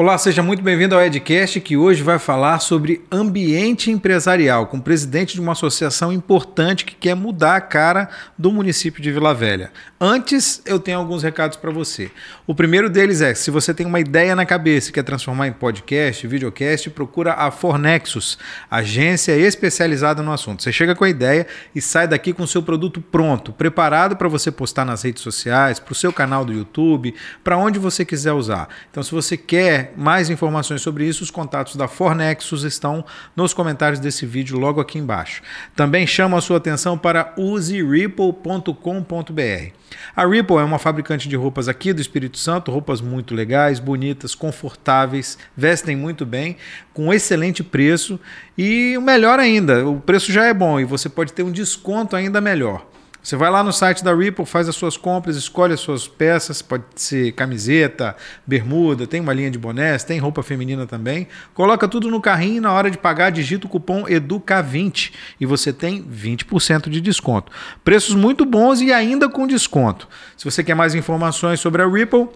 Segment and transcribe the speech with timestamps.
[0.00, 4.80] Olá, seja muito bem-vindo ao Edcast, que hoje vai falar sobre ambiente empresarial, com o
[4.80, 8.08] presidente de uma associação importante que quer mudar a cara
[8.38, 9.72] do município de Vila Velha.
[10.00, 12.12] Antes, eu tenho alguns recados para você.
[12.46, 15.52] O primeiro deles é: se você tem uma ideia na cabeça e quer transformar em
[15.52, 18.38] podcast, videocast, procura a Fornexus,
[18.70, 20.62] agência especializada no assunto.
[20.62, 21.44] Você chega com a ideia
[21.74, 25.80] e sai daqui com o seu produto pronto, preparado para você postar nas redes sociais,
[25.80, 28.68] para o seu canal do YouTube, para onde você quiser usar.
[28.92, 34.00] Então, se você quer mais informações sobre isso, os contatos da Fornexus estão nos comentários
[34.00, 35.42] desse vídeo logo aqui embaixo.
[35.74, 39.72] Também chamo a sua atenção para useripple.com.br.
[40.14, 44.34] A Ripple é uma fabricante de roupas aqui do Espírito Santo, roupas muito legais, bonitas,
[44.34, 46.56] confortáveis, vestem muito bem,
[46.92, 48.20] com excelente preço
[48.56, 52.14] e o melhor ainda, o preço já é bom e você pode ter um desconto
[52.14, 52.86] ainda melhor.
[53.22, 56.62] Você vai lá no site da Ripple, faz as suas compras, escolhe as suas peças,
[56.62, 58.16] pode ser camiseta,
[58.46, 61.28] bermuda, tem uma linha de bonés, tem roupa feminina também.
[61.52, 65.72] Coloca tudo no carrinho e na hora de pagar digita o cupom EDUCA20 e você
[65.72, 67.52] tem 20% de desconto.
[67.84, 70.08] Preços muito bons e ainda com desconto.
[70.36, 72.28] Se você quer mais informações sobre a Ripple,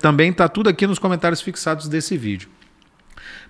[0.00, 2.55] também está tudo aqui nos comentários fixados desse vídeo.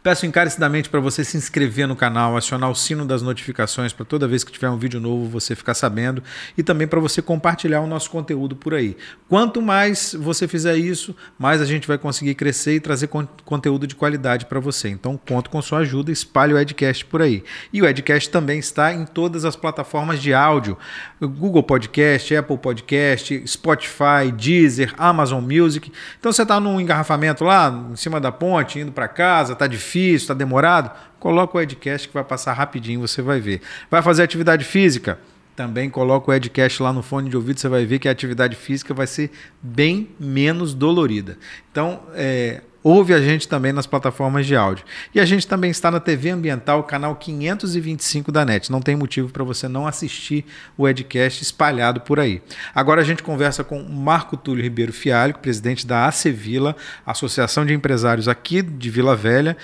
[0.06, 4.28] Peço encarecidamente para você se inscrever no canal, acionar o sino das notificações para toda
[4.28, 6.22] vez que tiver um vídeo novo você ficar sabendo
[6.56, 8.96] e também para você compartilhar o nosso conteúdo por aí.
[9.28, 13.84] Quanto mais você fizer isso, mais a gente vai conseguir crescer e trazer con conteúdo
[13.84, 14.88] de qualidade para você.
[14.88, 17.42] Então conto com sua ajuda, espalhe o Edcast por aí.
[17.72, 20.78] E o Edcast também está em todas as plataformas de áudio:
[21.20, 25.90] Google Podcast, Apple Podcast, Spotify, Deezer, Amazon Music.
[26.16, 29.95] Então você está num engarrafamento lá em cima da ponte, indo para casa, está difícil
[29.97, 33.62] difícil, está demorado, coloca o Edcast que vai passar rapidinho, você vai ver.
[33.91, 35.19] Vai fazer atividade física?
[35.55, 38.55] Também coloca o Edcast lá no fone de ouvido, você vai ver que a atividade
[38.55, 39.30] física vai ser
[39.62, 41.39] bem menos dolorida.
[41.70, 44.84] Então, é, ouve a gente também nas plataformas de áudio.
[45.14, 48.70] E a gente também está na TV Ambiental, canal 525 da NET.
[48.70, 50.45] Não tem motivo para você não assistir
[50.77, 52.42] o Edcast espalhado por aí.
[52.74, 58.28] Agora a gente conversa com Marco Túlio Ribeiro Fialho, presidente da Acevila, Associação de Empresários
[58.28, 59.56] aqui de Vila Velha.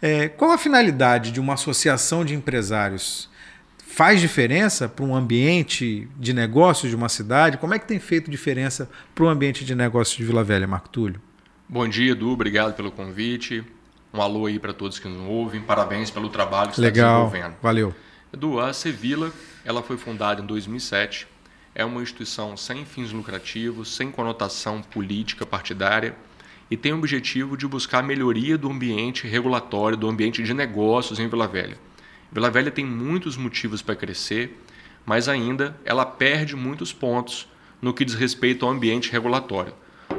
[0.00, 3.30] É, qual a finalidade de uma associação de empresários?
[3.90, 7.58] faz diferença para um ambiente de negócios de uma cidade?
[7.58, 10.88] Como é que tem feito diferença para o ambiente de negócios de Vila Velha, Marco
[10.88, 11.20] Túlio?
[11.72, 12.30] Bom dia, Edu.
[12.30, 13.62] Obrigado pelo convite.
[14.12, 15.60] Um alô aí para todos que nos ouvem.
[15.60, 17.54] Parabéns pelo trabalho que você está desenvolvendo.
[17.62, 17.94] Valeu.
[18.32, 19.30] Edu, a Sevilla
[19.64, 21.28] ela foi fundada em 2007.
[21.72, 26.16] É uma instituição sem fins lucrativos, sem conotação política partidária
[26.68, 31.20] e tem o objetivo de buscar a melhoria do ambiente regulatório, do ambiente de negócios
[31.20, 31.78] em Vila Velha.
[32.32, 34.60] Vila Velha tem muitos motivos para crescer,
[35.06, 37.48] mas ainda ela perde muitos pontos
[37.80, 39.72] no que diz respeito ao ambiente regulatório.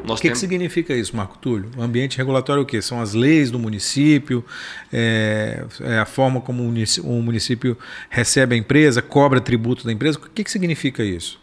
[0.03, 0.21] O que, temos...
[0.21, 1.69] que significa isso, Marco Túlio?
[1.77, 2.81] O ambiente regulatório é o quê?
[2.81, 4.43] São as leis do município,
[4.91, 7.77] é, é a forma como o município
[8.09, 10.17] recebe a empresa, cobra tributo da empresa.
[10.17, 11.39] O que, que significa isso?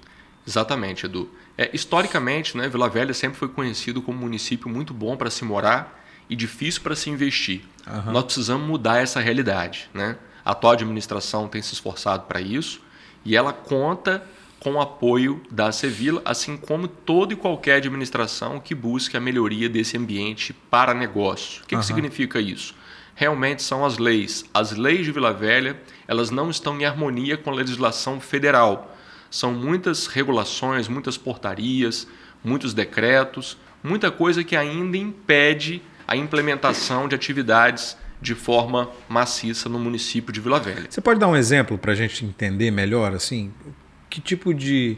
[0.47, 1.29] Exatamente, Edu.
[1.57, 5.45] É, historicamente, né, Vila Velha sempre foi conhecido como um município muito bom para se
[5.45, 7.63] morar e difícil para se investir.
[7.87, 8.13] Uhum.
[8.13, 9.89] Nós precisamos mudar essa realidade.
[9.93, 10.17] Né?
[10.45, 12.81] A atual administração tem se esforçado para isso
[13.25, 14.23] e ela conta
[14.61, 19.69] com o apoio da Sevilla, assim como toda e qualquer administração que busque a melhoria
[19.69, 21.63] desse ambiente para negócio.
[21.63, 21.81] O que, uhum.
[21.81, 22.75] que significa isso?
[23.15, 24.45] Realmente são as leis.
[24.53, 28.97] As leis de Vila Velha, elas não estão em harmonia com a legislação federal.
[29.31, 32.07] São muitas regulações, muitas portarias,
[32.43, 39.79] muitos decretos, muita coisa que ainda impede a implementação de atividades de forma maciça no
[39.79, 40.87] município de Vila Velha.
[40.89, 43.53] Você pode dar um exemplo para a gente entender melhor, assim,
[44.09, 44.97] que tipo de,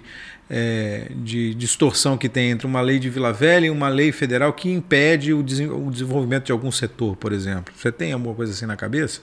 [0.48, 4.53] é, de distorção que tem entre uma lei de Vila Velha e uma lei federal
[4.53, 7.72] que impede o, o desenvolvimento de algum setor, por exemplo?
[7.76, 9.21] Você tem alguma coisa assim na cabeça?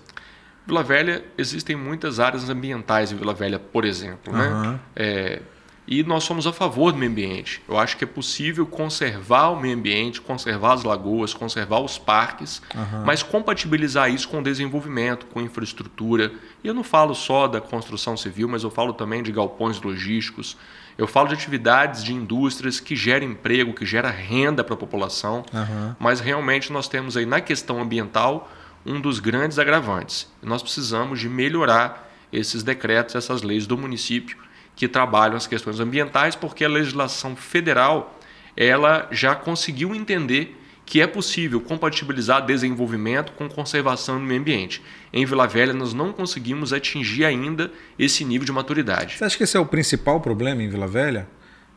[0.66, 4.34] Vila Velha, existem muitas áreas ambientais em Vila Velha, por exemplo.
[4.34, 4.72] Uhum.
[4.72, 4.80] Né?
[4.96, 5.42] É,
[5.88, 7.62] e nós somos a favor do meio ambiente.
[7.68, 12.62] Eu acho que é possível conservar o meio ambiente, conservar as lagoas, conservar os parques,
[12.76, 13.06] uhum.
[13.06, 16.34] mas compatibilizar isso com desenvolvimento, com infraestrutura.
[16.62, 20.58] E eu não falo só da construção civil, mas eu falo também de galpões logísticos.
[20.98, 25.46] Eu falo de atividades de indústrias que geram emprego, que geram renda para a população.
[25.54, 25.96] Uhum.
[25.98, 28.52] Mas realmente nós temos aí na questão ambiental
[28.86, 30.30] um dos grandes agravantes.
[30.44, 34.47] Nós precisamos de melhorar esses decretos, essas leis do município
[34.78, 38.18] que trabalham as questões ambientais, porque a legislação federal
[38.56, 44.82] ela já conseguiu entender que é possível compatibilizar desenvolvimento com conservação do meio ambiente.
[45.12, 47.70] Em Vila Velha, nós não conseguimos atingir ainda
[48.00, 49.18] esse nível de maturidade.
[49.18, 51.28] Você acha que esse é o principal problema em Vila Velha?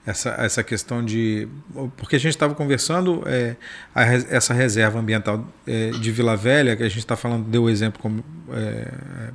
[0.07, 1.47] Essa, essa questão de.
[1.97, 3.57] Porque a gente estava conversando, é,
[3.95, 8.01] a, essa reserva ambiental é, de Vila Velha, que a gente está falando, deu exemplo
[8.01, 8.89] como, é,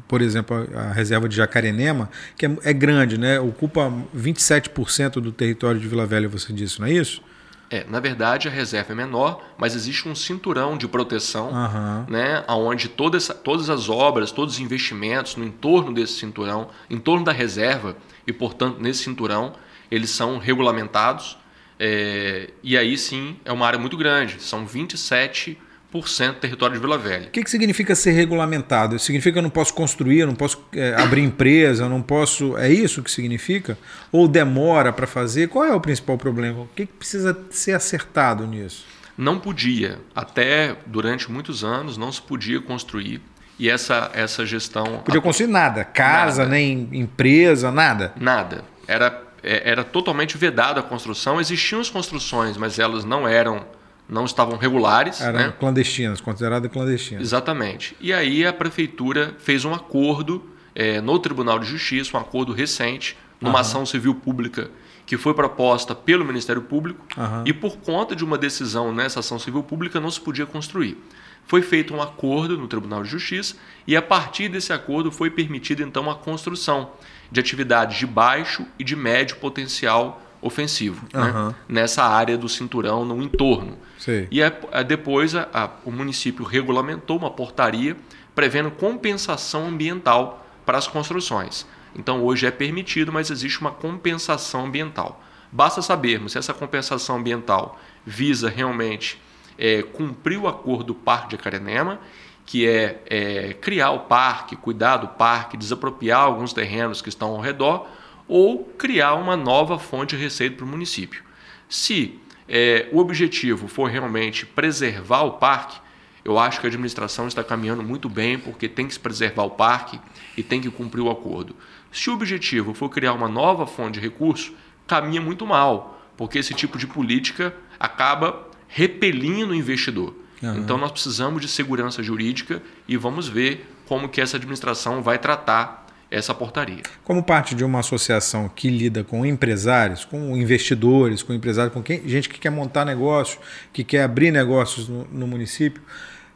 [0.08, 3.40] por exemplo, a, a, reserva de Jacarenema, que é, é grande, né?
[3.40, 7.22] Ocupa 27% do território de Vila Velha, você disse, não é isso?
[7.70, 12.06] É, na verdade a reserva é menor, mas existe um cinturão de proteção, uhum.
[12.08, 17.00] né, onde toda essa, todas as obras, todos os investimentos no entorno desse cinturão, em
[17.00, 17.98] torno da reserva
[18.28, 19.54] e, portanto, nesse cinturão,
[19.90, 21.38] eles são regulamentados.
[21.80, 25.58] É, e aí sim é uma área muito grande, são 27%
[25.92, 27.28] do território de Vila Velha.
[27.28, 28.98] O que, que significa ser regulamentado?
[28.98, 32.58] Significa que eu não posso construir, eu não posso é, abrir empresa, eu não posso.
[32.58, 33.78] É isso que significa?
[34.12, 35.50] Ou demora para fazer?
[35.50, 36.62] Qual é o principal problema?
[36.62, 38.86] O que, que precisa ser acertado nisso?
[39.18, 40.00] Não podia.
[40.14, 43.22] Até durante muitos anos não se podia construir.
[43.58, 45.02] E essa, essa gestão.
[45.06, 46.52] Podia construir nada, casa, nada.
[46.52, 48.14] nem empresa, nada.
[48.20, 48.66] Nada.
[48.86, 49.10] Era
[49.44, 51.40] era totalmente vedada a construção.
[51.40, 53.66] Existiam as construções, mas elas não eram,
[54.08, 55.22] não estavam regulares.
[55.22, 55.54] Eram né?
[55.60, 57.24] clandestinas, consideradas clandestinas.
[57.24, 57.96] Exatamente.
[58.00, 60.44] E aí a prefeitura fez um acordo
[60.74, 63.60] é, no Tribunal de Justiça, um acordo recente, numa uhum.
[63.60, 64.70] ação civil pública
[65.06, 67.44] que foi proposta pelo Ministério Público uhum.
[67.46, 70.98] e por conta de uma decisão nessa ação civil pública não se podia construir.
[71.46, 73.56] Foi feito um acordo no Tribunal de Justiça
[73.86, 76.90] e a partir desse acordo foi permitida então a construção
[77.36, 81.48] de atividades de baixo e de médio potencial ofensivo uhum.
[81.50, 81.56] né?
[81.68, 83.78] nessa área do cinturão no entorno.
[84.00, 84.26] Sim.
[84.32, 87.98] E a, a, depois a, o município regulamentou uma portaria
[88.34, 91.68] prevendo compensação ambiental para as construções.
[91.94, 95.22] Então hoje é permitido, mas existe uma compensação ambiental.
[95.52, 99.22] Basta sabermos se essa compensação ambiental visa realmente
[99.58, 102.00] é, cumprir o acordo do Parque de Acarenema
[102.46, 107.42] que é, é, criar o parque, cuidar do parque, desapropriar alguns terrenos que estão ao
[107.42, 107.88] redor,
[108.28, 111.24] ou criar uma nova fonte de receita para o município.
[111.68, 115.80] Se é, o objetivo for realmente preservar o parque,
[116.24, 119.52] eu acho que a administração está caminhando muito bem, porque tem que se preservar o
[119.52, 120.00] parque
[120.36, 121.56] e tem que cumprir o acordo.
[121.92, 124.54] Se o objetivo for criar uma nova fonte de recurso,
[124.88, 130.14] caminha muito mal, porque esse tipo de política acaba repelindo o investidor.
[130.42, 130.58] Uhum.
[130.58, 135.86] Então nós precisamos de segurança jurídica e vamos ver como que essa administração vai tratar
[136.10, 136.84] essa portaria.
[137.04, 142.08] Como parte de uma associação que lida com empresários, com investidores, com empresários, com quem,
[142.08, 143.40] gente que quer montar negócio,
[143.74, 145.82] que quer abrir negócios no, no município,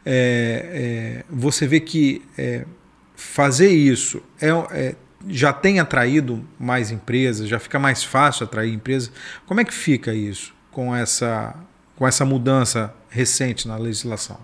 [0.05, 2.65] é, é, você vê que é,
[3.15, 4.95] fazer isso é, é,
[5.27, 9.11] já tem atraído mais empresas, já fica mais fácil atrair empresas.
[9.45, 11.55] Como é que fica isso com essa,
[11.95, 14.39] com essa mudança recente na legislação?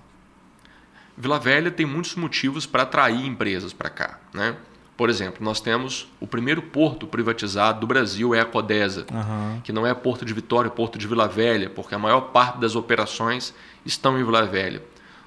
[1.18, 4.20] Vila Velha tem muitos motivos para atrair empresas para cá.
[4.34, 4.56] Né?
[4.98, 9.62] Por exemplo, nós temos o primeiro porto privatizado do Brasil, é a Codesa, uhum.
[9.62, 12.60] que não é Porto de Vitória, é Porto de Vila Velha, porque a maior parte
[12.60, 13.54] das operações
[13.86, 14.82] estão em Vila Velha.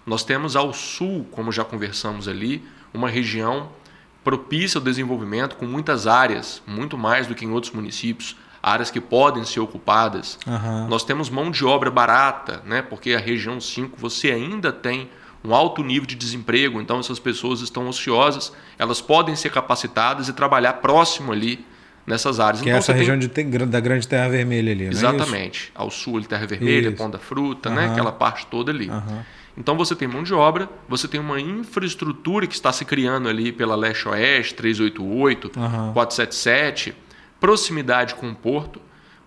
[0.07, 2.65] Nós temos ao sul, como já conversamos ali,
[2.95, 3.71] uma região
[4.25, 9.01] propícia ao desenvolvimento, com muitas áreas, muito mais do que em outros municípios, áreas que
[9.01, 10.39] podem ser ocupadas.
[10.47, 10.89] Uhum.
[10.89, 12.83] Nós temos mão de obra barata, né?
[12.83, 15.09] porque a região 5 você ainda tem
[15.45, 20.33] um alto nível de desemprego, então essas pessoas estão ociosas, elas podem ser capacitadas e
[20.33, 21.65] trabalhar próximo ali
[22.07, 22.61] nessas áreas.
[22.61, 23.49] Que então, é essa região tem...
[23.49, 25.73] de, da grande Terra Vermelha ali, Exatamente.
[25.75, 26.97] É Ao sul, Terra Vermelha, isso.
[26.97, 27.77] Pão da Fruta, uhum.
[27.77, 27.89] né?
[27.89, 28.89] aquela parte toda ali.
[28.89, 29.23] Uhum.
[29.57, 33.51] Então você tem mão de obra, você tem uma infraestrutura que está se criando ali
[33.51, 35.93] pela Leste-Oeste, 388, uhum.
[35.93, 36.95] 477,
[37.41, 38.81] proximidade com o porto.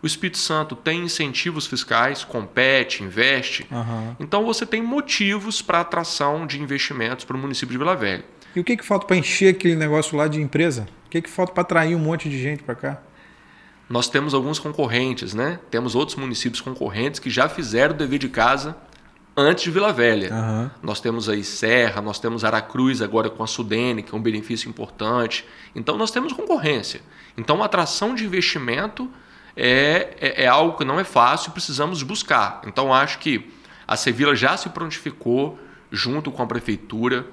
[0.04, 3.68] O Espírito Santo tem incentivos fiscais, compete, investe.
[3.70, 4.16] Uhum.
[4.20, 8.26] Então você tem motivos para atração de investimentos para o município de Vila Velha.
[8.56, 10.88] E o que, que falta para encher aquele negócio lá de empresa?
[11.06, 13.02] O que, que falta para atrair um monte de gente para cá?
[13.88, 15.60] Nós temos alguns concorrentes, né?
[15.70, 18.76] Temos outros municípios concorrentes que já fizeram o dever de casa
[19.36, 20.34] antes de Vila Velha.
[20.34, 20.70] Uhum.
[20.84, 24.70] Nós temos aí Serra, nós temos Aracruz agora com a Sudene, que é um benefício
[24.70, 25.46] importante.
[25.76, 27.02] Então nós temos concorrência.
[27.38, 29.10] Então a atração de investimento
[29.56, 32.62] é, é, é algo que não é fácil, precisamos buscar.
[32.66, 33.52] Então acho que
[33.88, 35.60] a Sevilla já se prontificou
[35.92, 37.26] junto com a prefeitura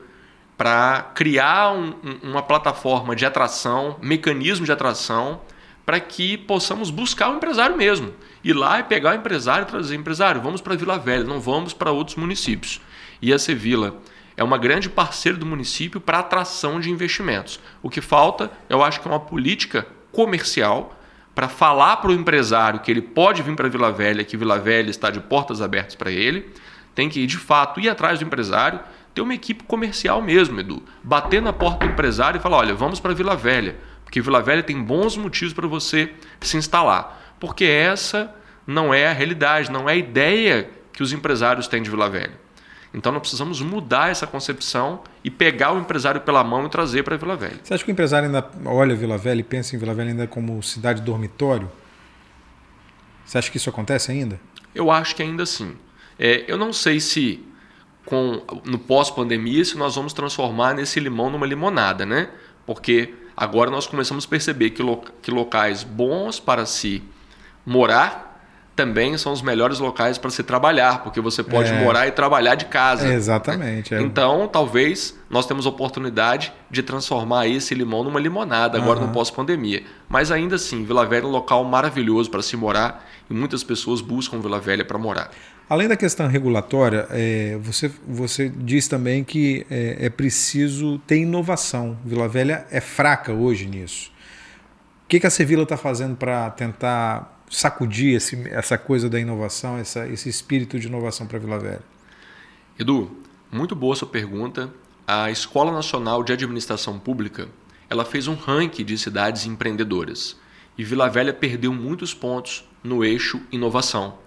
[0.56, 5.40] para criar um, uma plataforma de atração, mecanismo de atração,
[5.86, 8.12] para que possamos buscar o empresário mesmo
[8.48, 11.74] ir lá e pegar o empresário e trazer empresário, vamos para Vila Velha, não vamos
[11.74, 12.80] para outros municípios.
[13.20, 13.96] E a Sevilla
[14.38, 17.60] é uma grande parceira do município para atração de investimentos.
[17.82, 20.96] O que falta, eu acho que é uma política comercial
[21.34, 24.88] para falar para o empresário que ele pode vir para Vila Velha, que Vila Velha
[24.88, 26.50] está de portas abertas para ele,
[26.94, 28.80] tem que de fato ir atrás do empresário,
[29.14, 30.82] ter uma equipe comercial mesmo, Edu.
[31.02, 34.62] Bater na porta do empresário e falar: olha, vamos para Vila Velha, porque Vila Velha
[34.62, 37.36] tem bons motivos para você se instalar.
[37.38, 38.34] porque essa
[38.68, 42.38] não é a realidade, não é a ideia que os empresários têm de Vila Velha.
[42.92, 47.16] Então nós precisamos mudar essa concepção e pegar o empresário pela mão e trazer para
[47.16, 47.58] Vila Velha.
[47.62, 50.26] Você acha que o empresário ainda olha Vila Velha e pensa em Vila Velha ainda
[50.26, 51.70] como cidade dormitório?
[53.24, 54.38] Você acha que isso acontece ainda?
[54.74, 55.74] Eu acho que ainda sim.
[56.18, 57.42] É, eu não sei se
[58.04, 62.28] com no pós-pandemia se nós vamos transformar nesse limão numa limonada, né?
[62.66, 67.02] Porque agora nós começamos a perceber que, lo, que locais bons para se
[67.64, 68.27] morar
[68.78, 71.82] também são os melhores locais para se trabalhar, porque você pode é.
[71.82, 73.08] morar e trabalhar de casa.
[73.08, 73.92] É, exatamente.
[73.92, 74.00] É.
[74.00, 79.08] Então, talvez nós temos oportunidade de transformar esse limão numa limonada agora uhum.
[79.08, 79.82] no pós-pandemia.
[80.08, 84.00] Mas ainda assim, Vila Velha é um local maravilhoso para se morar e muitas pessoas
[84.00, 85.32] buscam Vila Velha para morar.
[85.68, 91.98] Além da questão regulatória, é, você, você diz também que é, é, preciso ter inovação.
[92.04, 94.12] Vila Velha é fraca hoje nisso.
[95.04, 99.78] O que, que a Sevilla está fazendo para tentar sacudir esse, essa coisa da inovação,
[99.78, 101.82] essa, esse espírito de inovação para Vila Velha?
[102.78, 103.10] Edu,
[103.50, 104.72] muito boa sua pergunta.
[105.06, 107.48] A Escola Nacional de Administração Pública
[107.90, 110.36] ela fez um ranking de cidades empreendedoras
[110.76, 114.18] e Vila Velha perdeu muitos pontos no eixo inovação.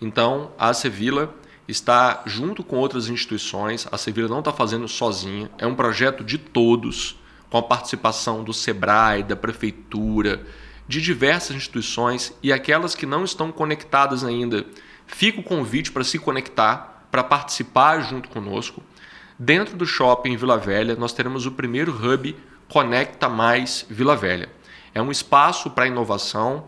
[0.00, 1.34] Então, a Sevilla
[1.68, 6.36] está junto com outras instituições, a Sevilla não está fazendo sozinha, é um projeto de
[6.36, 10.44] todos, com a participação do SEBRAE, da Prefeitura,
[10.86, 14.66] de diversas instituições e aquelas que não estão conectadas ainda,
[15.06, 18.82] fica o convite para se conectar, para participar junto conosco.
[19.38, 22.36] Dentro do shopping Vila Velha, nós teremos o primeiro hub
[22.68, 24.48] Conecta Mais Vila Velha.
[24.94, 26.66] É um espaço para inovação,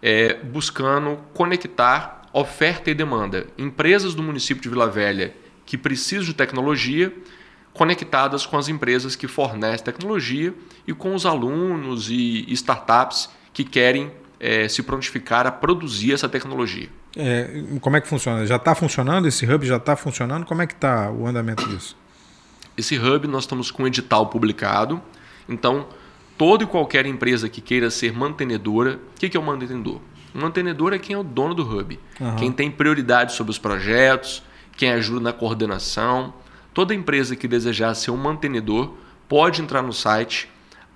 [0.00, 3.46] é, buscando conectar oferta e demanda.
[3.56, 5.34] Empresas do município de Vila Velha
[5.66, 7.14] que precisam de tecnologia,
[7.72, 10.54] conectadas com as empresas que fornecem tecnologia
[10.86, 16.88] e com os alunos e startups que querem é, se prontificar a produzir essa tecnologia.
[17.16, 18.44] É, como é que funciona?
[18.44, 19.26] Já está funcionando?
[19.26, 20.44] Esse hub já está funcionando?
[20.44, 21.96] Como é que está o andamento disso?
[22.76, 25.00] Esse hub nós estamos com um edital publicado.
[25.48, 25.86] Então,
[26.36, 30.00] toda e qualquer empresa que queira ser mantenedora, o que, que é o mantenedor?
[30.34, 32.36] O mantenedor é quem é o dono do hub, uhum.
[32.36, 34.42] quem tem prioridade sobre os projetos,
[34.76, 36.34] quem ajuda na coordenação.
[36.72, 38.94] Toda empresa que desejar ser um mantenedor
[39.28, 40.48] pode entrar no site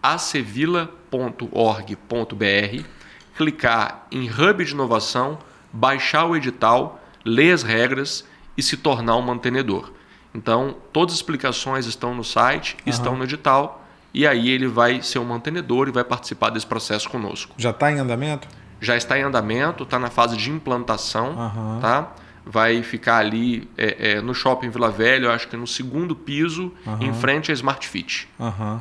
[0.02, 2.84] acevila.org.br,
[3.36, 5.38] clicar em Hub de Inovação,
[5.72, 8.24] baixar o edital, ler as regras
[8.56, 9.92] e se tornar um mantenedor.
[10.34, 12.90] Então, todas as explicações estão no site, uhum.
[12.90, 17.08] estão no edital, e aí ele vai ser um mantenedor e vai participar desse processo
[17.08, 17.54] conosco.
[17.56, 18.48] Já está em andamento?
[18.80, 21.80] Já está em andamento, está na fase de implantação, uhum.
[21.80, 22.12] tá?
[22.44, 26.72] Vai ficar ali é, é, no shopping Vila Velha, eu acho que no segundo piso,
[26.86, 27.02] uhum.
[27.02, 28.28] em frente à Smart Fit.
[28.38, 28.80] Uhum.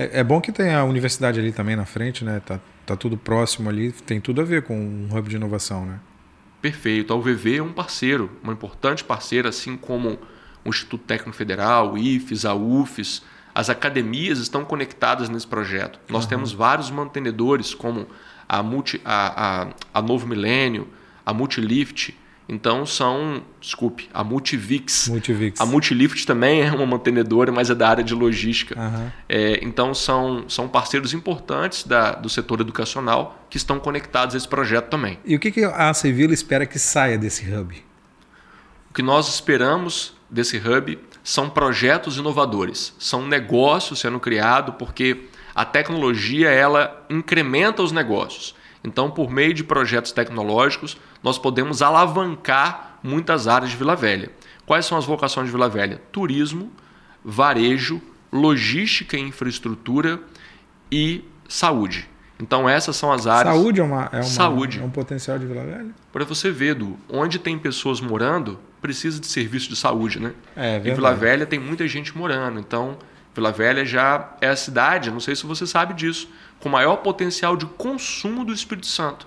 [0.00, 2.40] É, é, bom que tem a universidade ali também na frente, né?
[2.40, 6.00] Tá, tá tudo próximo ali, tem tudo a ver com um hub de inovação, né?
[6.62, 7.12] Perfeito.
[7.12, 10.18] A UVV é um parceiro, uma importante parceira, assim como
[10.64, 13.22] o Instituto Técnico Federal, o IFES, a UFES.
[13.54, 16.00] As academias estão conectadas nesse projeto.
[16.08, 16.30] Nós uhum.
[16.30, 18.06] temos vários mantenedores, como
[18.48, 20.88] a, Multi, a, a, a Novo Milênio,
[21.26, 22.16] a Multilift,
[22.52, 25.06] então são, desculpe, a Multivix.
[25.06, 25.60] Multivix.
[25.60, 28.76] A Multilift também é uma mantenedora, mas é da área de logística.
[28.76, 29.10] Uhum.
[29.28, 34.48] É, então são, são parceiros importantes da, do setor educacional que estão conectados a esse
[34.48, 35.16] projeto também.
[35.24, 37.72] E o que, que a Sevilla espera que saia desse hub?
[38.90, 45.64] O que nós esperamos desse hub são projetos inovadores, são negócios sendo criados, porque a
[45.64, 48.56] tecnologia ela incrementa os negócios.
[48.82, 54.30] Então, por meio de projetos tecnológicos, nós podemos alavancar muitas áreas de Vila Velha.
[54.64, 56.00] Quais são as vocações de Vila Velha?
[56.10, 56.72] Turismo,
[57.24, 58.00] varejo,
[58.32, 60.20] logística e infraestrutura
[60.90, 62.08] e saúde.
[62.38, 63.54] Então essas são as áreas.
[63.54, 64.80] Saúde é, uma, é, uma, Saúde.
[64.80, 65.90] é um potencial de Vila Velha?
[66.12, 70.32] Para você ver, do onde tem pessoas morando, precisa de serviço de saúde, né?
[70.56, 70.88] É, verdade.
[70.88, 72.58] e Vila Velha tem muita gente morando.
[72.58, 72.96] Então,
[73.34, 76.28] Vila Velha já é a cidade, não sei se você sabe disso,
[76.60, 79.26] com maior potencial de consumo do Espírito Santo.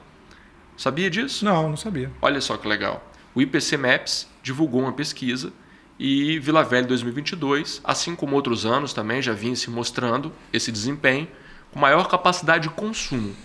[0.78, 1.44] Sabia disso?
[1.46, 2.12] Não, não sabia.
[2.22, 3.06] Olha só que legal.
[3.36, 5.52] O IPC Maps divulgou uma pesquisa
[6.00, 11.28] e Vila Velha 2022, assim como outros anos também já vinha se mostrando esse desempenho,
[11.72, 13.36] com maior capacidade de consumo.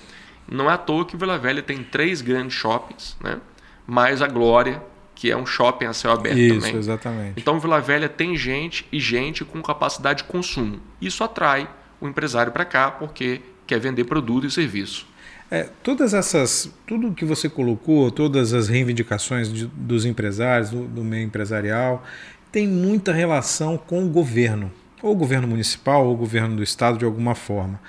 [0.51, 3.39] Não é à toa que Vila Velha tem três grandes shoppings, né?
[3.87, 4.83] mais a Glória,
[5.15, 6.77] que é um shopping a céu aberto Isso, também.
[6.77, 7.41] exatamente.
[7.41, 10.81] Então Vila Velha tem gente e gente com capacidade de consumo.
[11.01, 11.69] Isso atrai
[12.01, 15.07] o empresário para cá porque quer vender produto e serviço.
[15.51, 21.05] É, todas essas, tudo que você colocou, todas as reivindicações de, dos empresários, do, do,
[21.05, 22.05] meio empresarial,
[22.51, 24.73] tem muita relação com o governo,
[25.03, 27.81] ou o governo municipal, ou o governo do estado de alguma forma.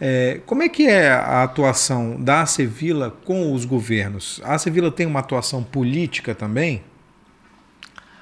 [0.00, 4.40] É, como é que é a atuação da Acevila com os governos?
[4.44, 6.82] A Acevila tem uma atuação política também?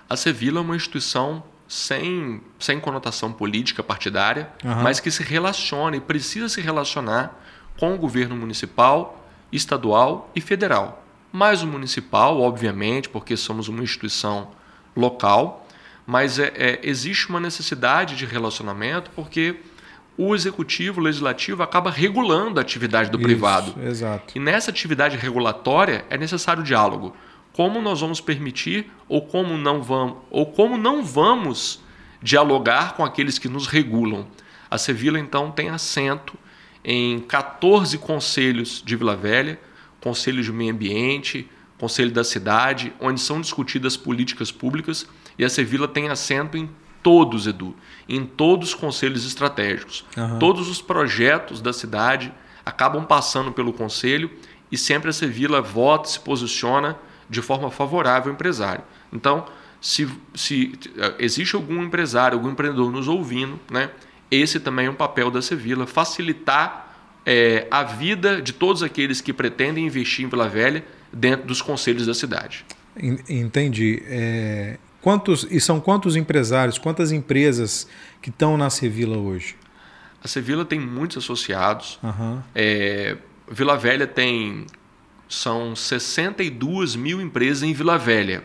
[0.08, 4.82] A Sevilla é uma instituição sem, sem conotação política partidária, uhum.
[4.82, 7.38] mas que se relaciona e precisa se relacionar
[7.78, 11.04] com o governo municipal, estadual e federal.
[11.32, 14.50] Mais o municipal, obviamente, porque somos uma instituição
[14.96, 15.66] local,
[16.06, 19.56] mas é, é, existe uma necessidade de relacionamento porque
[20.16, 23.74] o executivo, o legislativo acaba regulando a atividade do Isso, privado.
[23.82, 24.32] Exato.
[24.34, 27.14] E nessa atividade regulatória é necessário diálogo
[27.56, 31.80] como nós vamos permitir ou como não vamos ou como não vamos
[32.22, 34.26] dialogar com aqueles que nos regulam.
[34.70, 36.34] A Sevilla então tem assento
[36.84, 39.58] em 14 conselhos de Vila Velha,
[40.02, 41.48] conselho de meio ambiente,
[41.78, 45.06] conselho da cidade, onde são discutidas políticas públicas
[45.38, 46.68] e a Sevilla tem assento em
[47.02, 47.74] todos, Edu,
[48.06, 50.04] em todos os conselhos estratégicos.
[50.14, 50.38] Uhum.
[50.38, 52.34] Todos os projetos da cidade
[52.66, 54.30] acabam passando pelo conselho
[54.70, 58.84] e sempre a Sevilla vota, se posiciona de forma favorável ao empresário.
[59.12, 59.46] Então,
[59.80, 63.90] se, se eh, existe algum empresário, algum empreendedor nos ouvindo, né,
[64.30, 66.86] esse também é um papel da Sevilla, facilitar
[67.24, 72.06] é, a vida de todos aqueles que pretendem investir em Vila Velha dentro dos conselhos
[72.06, 72.64] da cidade.
[73.28, 74.02] Entendi.
[74.06, 77.86] É, quantos e são quantos empresários, quantas empresas
[78.22, 79.56] que estão na Sevilla hoje?
[80.22, 81.98] A Sevilla tem muitos associados.
[82.02, 82.40] Uhum.
[82.54, 83.16] É,
[83.50, 84.66] Vila Velha tem
[85.28, 88.44] são 62 mil empresas em Vila Velha.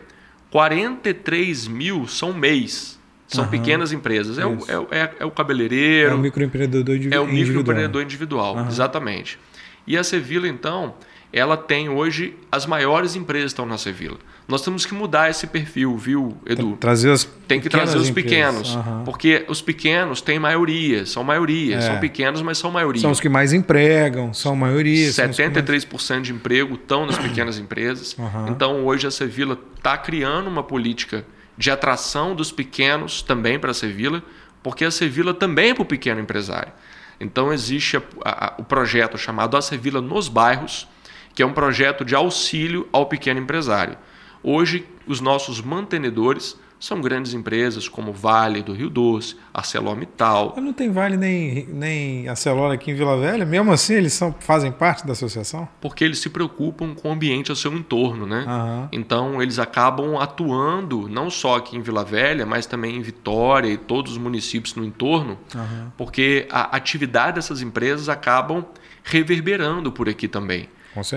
[0.50, 3.00] 43 mil são MEIs.
[3.26, 3.50] São uhum.
[3.50, 4.38] pequenas empresas.
[4.38, 4.58] É o,
[4.90, 6.10] é, é, é o, cabeleireiro.
[6.10, 7.24] É o microempreendedor individual.
[7.24, 8.68] É o microempreendedor individual, uhum.
[8.68, 9.38] exatamente.
[9.86, 10.94] E a Sevilla, então,
[11.32, 14.18] ela tem hoje as maiores empresas estão na Sevilla.
[14.46, 16.76] Nós temos que mudar esse perfil, viu, Edu?
[16.76, 19.04] Trazer as Tem que trazer os pequenos, uhum.
[19.04, 21.80] porque os pequenos têm maioria, são maioria, é.
[21.80, 23.00] são pequenos, mas são maioria.
[23.00, 25.08] São os que mais empregam, são maioria.
[25.08, 26.26] 73% mais...
[26.26, 28.14] de emprego estão nas pequenas empresas.
[28.18, 28.48] Uhum.
[28.48, 31.24] Então, hoje a Sevilla está criando uma política
[31.56, 34.22] de atração dos pequenos também para a Sevilla,
[34.62, 36.72] porque a Sevilla também é para o pequeno empresário.
[37.18, 40.88] Então, existe a, a, o projeto chamado A Sevilla nos Bairros,
[41.34, 43.96] que é um projeto de auxílio ao pequeno empresário.
[44.42, 50.56] Hoje, os nossos mantenedores são grandes empresas como Vale do Rio Doce, ArcelorMittal.
[50.56, 53.46] Não tem Vale nem, nem Arcelor aqui em Vila Velha?
[53.46, 55.68] Mesmo assim, eles são, fazem parte da associação?
[55.80, 58.44] Porque eles se preocupam com o ambiente ao seu entorno, né?
[58.48, 58.88] Uhum.
[58.90, 63.76] Então, eles acabam atuando não só aqui em Vila Velha, mas também em Vitória e
[63.76, 65.92] todos os municípios no entorno, uhum.
[65.96, 68.66] porque a atividade dessas empresas acabam
[69.04, 70.68] reverberando por aqui também.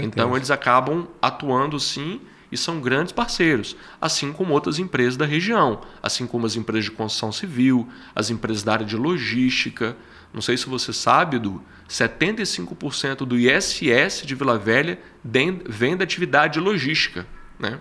[0.02, 5.82] Então, eles acabam atuando sim e são grandes parceiros, assim como outras empresas da região,
[6.02, 9.96] assim como as empresas de construção civil, as empresas da área de logística.
[10.34, 16.60] Não sei se você sabe, do 75% do ISS de Vila Velha vem da atividade
[16.60, 17.26] logística,
[17.60, 17.80] né?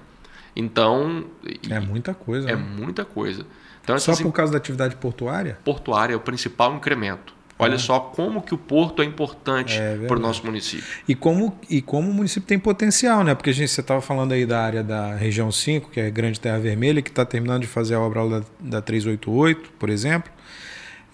[0.56, 1.26] Então
[1.68, 2.48] é muita coisa.
[2.48, 2.62] É né?
[2.62, 3.46] muita coisa.
[3.82, 5.58] Então, Só por causa da atividade portuária?
[5.62, 7.34] Portuária é o principal incremento.
[7.58, 7.78] Olha é.
[7.78, 10.84] só como que o porto é importante é, para o nosso município.
[11.06, 13.34] E como, e como o município tem potencial, né?
[13.34, 16.40] Porque a gente, você estava falando aí da área da região 5, que é Grande
[16.40, 20.32] Terra Vermelha, que está terminando de fazer a obra da, da 388, por exemplo.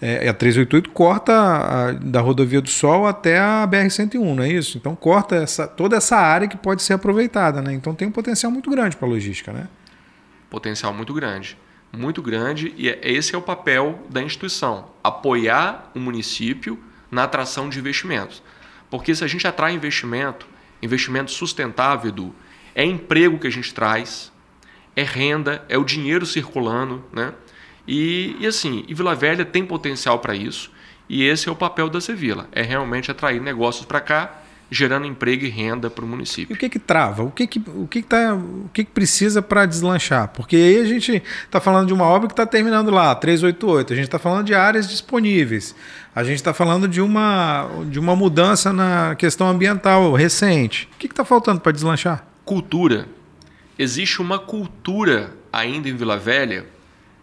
[0.01, 4.79] É, a 388 corta a, da rodovia do Sol até a BR-101, não é isso?
[4.79, 7.71] Então corta essa, toda essa área que pode ser aproveitada, né?
[7.71, 9.67] Então tem um potencial muito grande para a logística, né?
[10.49, 11.55] Potencial muito grande
[11.91, 17.69] muito grande e é, esse é o papel da instituição, apoiar o município na atração
[17.69, 18.41] de investimentos.
[18.89, 20.47] Porque se a gente atrai investimento,
[20.81, 22.35] investimento sustentável, Edu,
[22.73, 24.31] é emprego que a gente traz,
[24.95, 27.33] é renda, é o dinheiro circulando, né?
[27.87, 30.71] E, e assim, e Vila Velha tem potencial para isso,
[31.09, 34.40] e esse é o papel da Sevilla, é realmente atrair negócios para cá
[34.71, 36.53] gerando emprego e renda para o município.
[36.53, 37.23] E o que que trava?
[37.23, 40.29] O que que, o que, que, tá, o que, que precisa para deslanchar?
[40.29, 43.91] Porque aí a gente está falando de uma obra que está terminando lá, 388.
[43.91, 45.75] A gente está falando de áreas disponíveis.
[46.15, 50.87] A gente está falando de uma, de uma mudança na questão ambiental recente.
[50.95, 52.25] O que está faltando para deslanchar?
[52.45, 53.07] Cultura.
[53.77, 56.65] Existe uma cultura ainda em Vila Velha,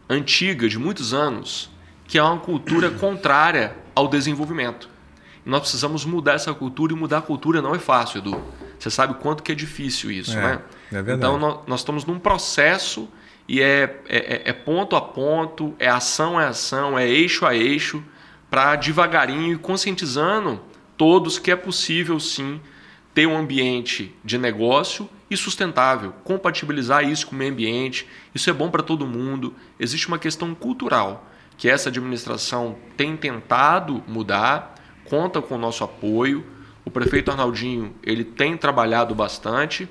[0.09, 1.71] antiga, de muitos anos,
[2.07, 4.98] que é uma cultura contrária ao desenvolvimento.
[5.49, 8.39] Nós precisamos mudar essa cultura e mudar a cultura não é fácil, Edu.
[8.79, 10.61] Você sabe quanto que é difícil isso, é, né?
[10.93, 11.17] É verdade.
[11.17, 13.09] Então nós, nós estamos num processo
[13.49, 18.05] e é, é, é, ponto a ponto, é ação a ação, é eixo a eixo,
[18.51, 20.61] para devagarinho e conscientizando
[20.99, 22.61] todos que é possível sim
[23.15, 28.07] ter um ambiente de negócio e sustentável, compatibilizar isso com o meio ambiente.
[28.35, 29.55] Isso é bom para todo mundo.
[29.81, 34.78] Existe uma questão cultural que essa administração tem tentado mudar
[35.09, 36.45] conta com o nosso apoio.
[36.85, 39.89] O prefeito Arnaldinho ele tem trabalhado bastante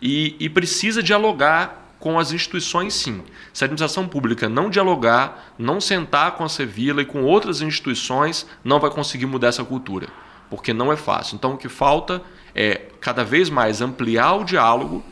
[0.00, 3.22] e, e precisa dialogar com as instituições, sim.
[3.52, 8.46] Se a administração pública não dialogar, não sentar com a Sevilla e com outras instituições,
[8.62, 10.08] não vai conseguir mudar essa cultura,
[10.50, 11.36] porque não é fácil.
[11.36, 12.22] Então, o que falta
[12.54, 15.02] é cada vez mais ampliar o diálogo.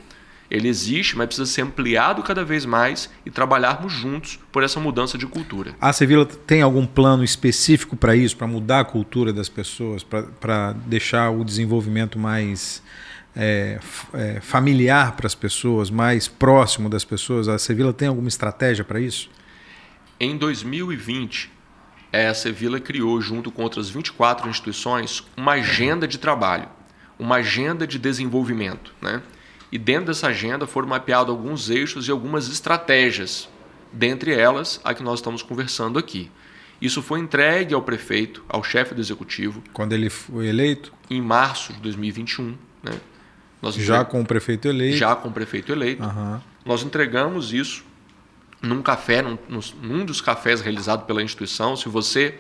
[0.51, 5.17] Ele existe, mas precisa ser ampliado cada vez mais e trabalharmos juntos por essa mudança
[5.17, 5.75] de cultura.
[5.81, 10.73] A Sevilla tem algum plano específico para isso, para mudar a cultura das pessoas, para
[10.87, 12.83] deixar o desenvolvimento mais
[13.35, 13.81] é,
[14.13, 17.49] é, familiar para as pessoas, mais próximo das pessoas?
[17.49, 19.29] A Sevilla tem alguma estratégia para isso?
[20.21, 21.51] Em 2020,
[22.13, 26.69] a Sevilla criou, junto com outras 24 instituições, uma agenda de trabalho,
[27.19, 28.95] uma agenda de desenvolvimento.
[29.03, 29.21] Né?
[29.75, 33.49] E dentro dessa agenda foram mapeados alguns eixos e algumas estratégias,
[33.93, 36.31] dentre elas a que nós estamos conversando aqui.
[36.81, 39.65] Isso foi entregue ao prefeito, ao chefe do executivo.
[39.73, 40.93] Quando ele foi eleito?
[41.11, 42.57] Em março de 2021.
[42.85, 42.93] Né?
[43.61, 44.97] Nós já com o prefeito eleito?
[44.97, 46.05] Já com o prefeito eleito.
[46.05, 46.41] Uhum.
[46.65, 47.85] Nós entregamos isso
[48.63, 49.37] num café, num,
[49.83, 51.75] num dos cafés realizado pela instituição.
[51.75, 52.39] Se você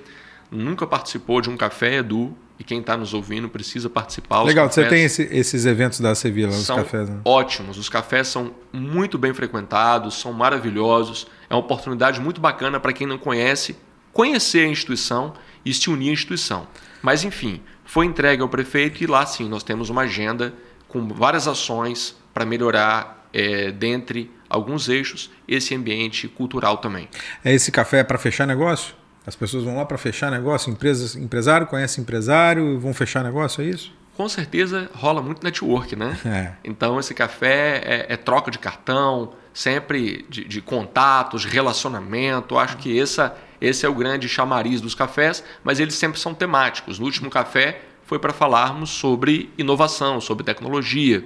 [0.52, 4.42] nunca participou de um café, Edu, e quem está nos ouvindo precisa participar.
[4.42, 7.08] Legal, você tem esse, esses eventos da Sevilla, os são cafés.
[7.08, 7.20] Né?
[7.24, 11.26] Ótimos, os cafés são muito bem frequentados, são maravilhosos.
[11.50, 13.76] É uma oportunidade muito bacana para quem não conhece
[14.12, 16.68] conhecer a instituição e se unir à instituição.
[17.02, 20.54] Mas enfim, foi entregue ao prefeito e lá sim nós temos uma agenda
[20.88, 27.08] com várias ações para melhorar, é, dentre alguns eixos, esse ambiente cultural também.
[27.44, 28.94] É esse café é para fechar negócio?
[29.26, 30.70] As pessoas vão lá para fechar negócio?
[30.70, 33.92] Empresas, empresário conhece empresário e vão fechar negócio, é isso?
[34.16, 36.18] Com certeza rola muito network, né?
[36.24, 36.52] É.
[36.62, 42.58] Então esse café é, é, troca de cartão, sempre de, de contatos, relacionamento.
[42.58, 46.98] Acho que essa, esse é o grande chamariz dos cafés, mas eles sempre são temáticos.
[46.98, 51.24] No último café foi para falarmos sobre inovação, sobre tecnologia.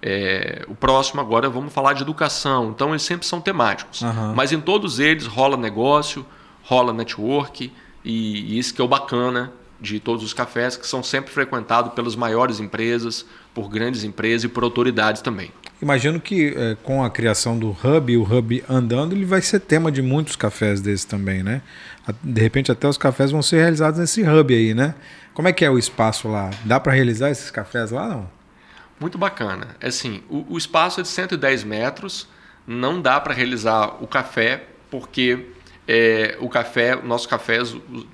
[0.00, 2.70] É, o próximo agora vamos falar de educação.
[2.70, 4.02] Então eles sempre são temáticos.
[4.02, 4.34] Uhum.
[4.34, 6.26] Mas em todos eles rola negócio,
[6.64, 7.70] rola network
[8.04, 11.92] e, e isso que é o bacana de todos os cafés que são sempre frequentados
[11.92, 15.52] pelas maiores empresas, por grandes empresas e por autoridades também.
[15.82, 19.92] Imagino que é, com a criação do Hub, o Hub andando, ele vai ser tema
[19.92, 21.60] de muitos cafés desses também, né?
[22.22, 24.94] De repente até os cafés vão ser realizados nesse Hub aí, né?
[25.34, 26.50] Como é que é o espaço lá?
[26.64, 28.30] Dá para realizar esses cafés lá, não?
[28.98, 29.76] Muito bacana.
[29.80, 32.28] É assim, o, o espaço é de 110 metros,
[32.66, 35.46] não dá para realizar o café, porque
[35.86, 37.58] é, o café, o nosso café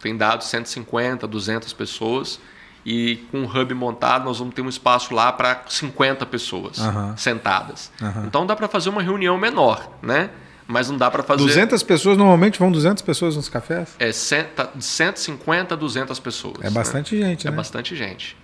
[0.00, 2.40] tem dado 150, 200 pessoas
[2.84, 7.16] e com o hub montado nós vamos ter um espaço lá para 50 pessoas uhum.
[7.16, 7.92] sentadas.
[8.00, 8.24] Uhum.
[8.26, 10.30] Então dá para fazer uma reunião menor, né?
[10.66, 11.42] Mas não dá para fazer.
[11.42, 13.96] 200 pessoas, normalmente vão 200 pessoas nos cafés?
[13.98, 16.58] É de 150 a 200 pessoas.
[16.62, 17.28] É bastante né?
[17.28, 17.56] gente, É né?
[17.56, 18.36] bastante gente.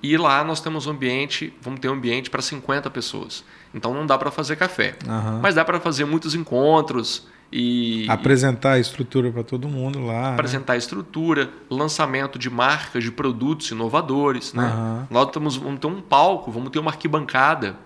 [0.00, 3.44] E lá nós temos um ambiente, vamos ter um ambiente para 50 pessoas.
[3.74, 4.94] Então não dá para fazer café.
[5.04, 5.40] Uhum.
[5.40, 8.06] Mas dá para fazer muitos encontros e.
[8.08, 10.28] Apresentar a estrutura para todo mundo lá.
[10.28, 10.34] Né?
[10.34, 10.76] Apresentar né?
[10.76, 14.52] a estrutura, lançamento de marcas, de produtos inovadores.
[14.52, 14.64] Né?
[14.64, 15.06] Uhum.
[15.10, 17.76] Nós temos, vamos ter um palco, vamos ter uma arquibancada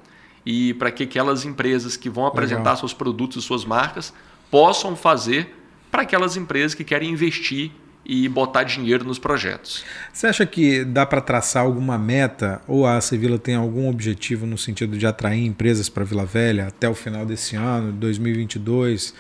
[0.45, 2.77] e para que aquelas empresas que vão apresentar Legal.
[2.77, 4.13] seus produtos e suas marcas
[4.51, 5.57] possam fazer
[5.91, 7.71] para aquelas empresas que querem investir
[8.05, 9.85] e botar dinheiro nos projetos.
[10.13, 14.59] Você acha que dá para traçar alguma meta ou a Sevilla tem algum objetivo no
[14.59, 19.15] sentido de atrair empresas para Vila Velha até o final desse ano, 2022?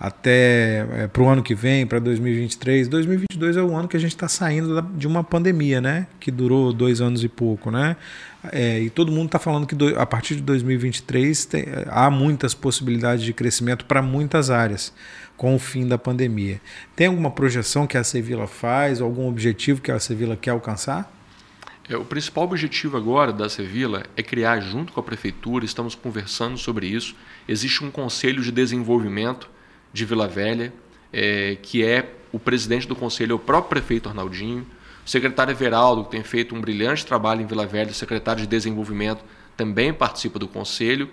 [0.00, 2.88] Até é, para o ano que vem, para 2023.
[2.88, 6.06] 2022 é o ano que a gente está saindo de uma pandemia, né?
[6.18, 7.98] Que durou dois anos e pouco, né?
[8.50, 12.54] É, e todo mundo está falando que do, a partir de 2023 tem, há muitas
[12.54, 14.90] possibilidades de crescimento para muitas áreas
[15.36, 16.62] com o fim da pandemia.
[16.96, 21.12] Tem alguma projeção que a Sevilla faz, algum objetivo que a Sevilla quer alcançar?
[21.86, 26.56] É, o principal objetivo agora da Sevilla é criar, junto com a prefeitura, estamos conversando
[26.56, 27.14] sobre isso.
[27.46, 29.59] Existe um conselho de desenvolvimento
[29.92, 30.72] de Vila Velha,
[31.12, 34.66] é, que é o presidente do conselho, é o próprio prefeito Arnaldinho,
[35.04, 38.46] o secretário Everaldo, que tem feito um brilhante trabalho em Vila Velha, o secretário de
[38.46, 39.24] Desenvolvimento,
[39.56, 41.10] também participa do conselho.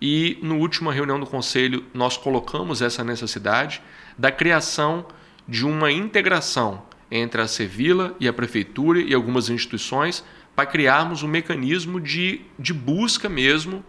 [0.00, 3.82] E no última reunião do conselho, nós colocamos essa necessidade
[4.16, 5.06] da criação
[5.48, 10.24] de uma integração entre a Sevilla e a prefeitura e algumas instituições
[10.54, 13.84] para criarmos um mecanismo de, de busca mesmo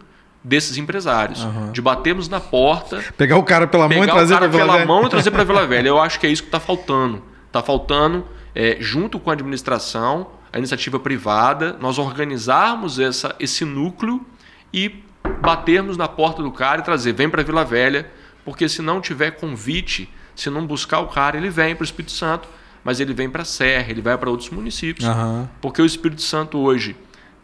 [0.47, 1.71] desses empresários, uhum.
[1.73, 4.85] de batermos na porta, pegar o cara pela mão e trazer para Vila Velha.
[4.85, 5.89] mão e trazer para Vila Velha.
[5.89, 7.21] Eu acho que é isso que está faltando.
[7.47, 14.25] Está faltando, é, junto com a administração, a iniciativa privada, nós organizarmos essa, esse núcleo
[14.73, 15.03] e
[15.41, 18.09] batermos na porta do cara e trazer, vem para Vila Velha,
[18.45, 22.13] porque se não tiver convite, se não buscar o cara, ele vem para o Espírito
[22.13, 22.47] Santo,
[22.83, 25.07] mas ele vem para a Serra, ele vai para outros municípios.
[25.07, 25.49] Aham.
[25.59, 26.95] Porque o Espírito Santo hoje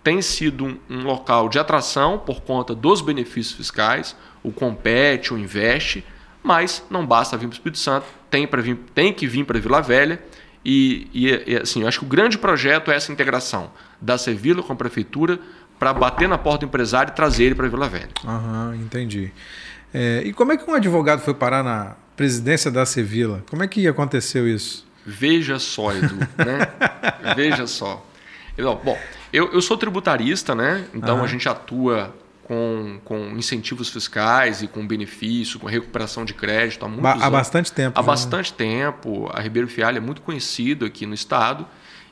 [0.04, 5.38] tem sido um, um local de atração por conta dos benefícios fiscais, o compete, o
[5.38, 6.04] investe,
[6.44, 9.82] mas não basta vir para o Espírito Santo, tem, vir, tem que vir para Vila
[9.82, 10.22] Velha.
[10.66, 14.62] E, e, e, assim, eu acho que o grande projeto é essa integração da Sevilla
[14.62, 15.40] com a prefeitura
[15.80, 18.10] para bater na porta do empresário e trazer ele para Vila Velha.
[18.26, 19.32] Aham, entendi.
[19.94, 23.44] É, e como é que um advogado foi parar na presidência da Sevilla?
[23.50, 24.86] Como é que aconteceu isso?
[25.06, 26.68] Veja só, Edu, né?
[27.36, 28.06] Veja só.
[28.84, 28.98] Bom,
[29.34, 30.88] eu, eu sou tributarista, né?
[30.94, 31.24] Então Aham.
[31.26, 36.88] a gente atua com, com incentivos fiscais e com benefício, com recuperação de crédito há
[36.88, 37.30] muitos Ba- há anos.
[37.30, 37.98] bastante tempo.
[37.98, 38.06] Há né?
[38.06, 39.30] bastante tempo.
[39.34, 41.66] A Ribeiro Fialho é muito conhecido aqui no estado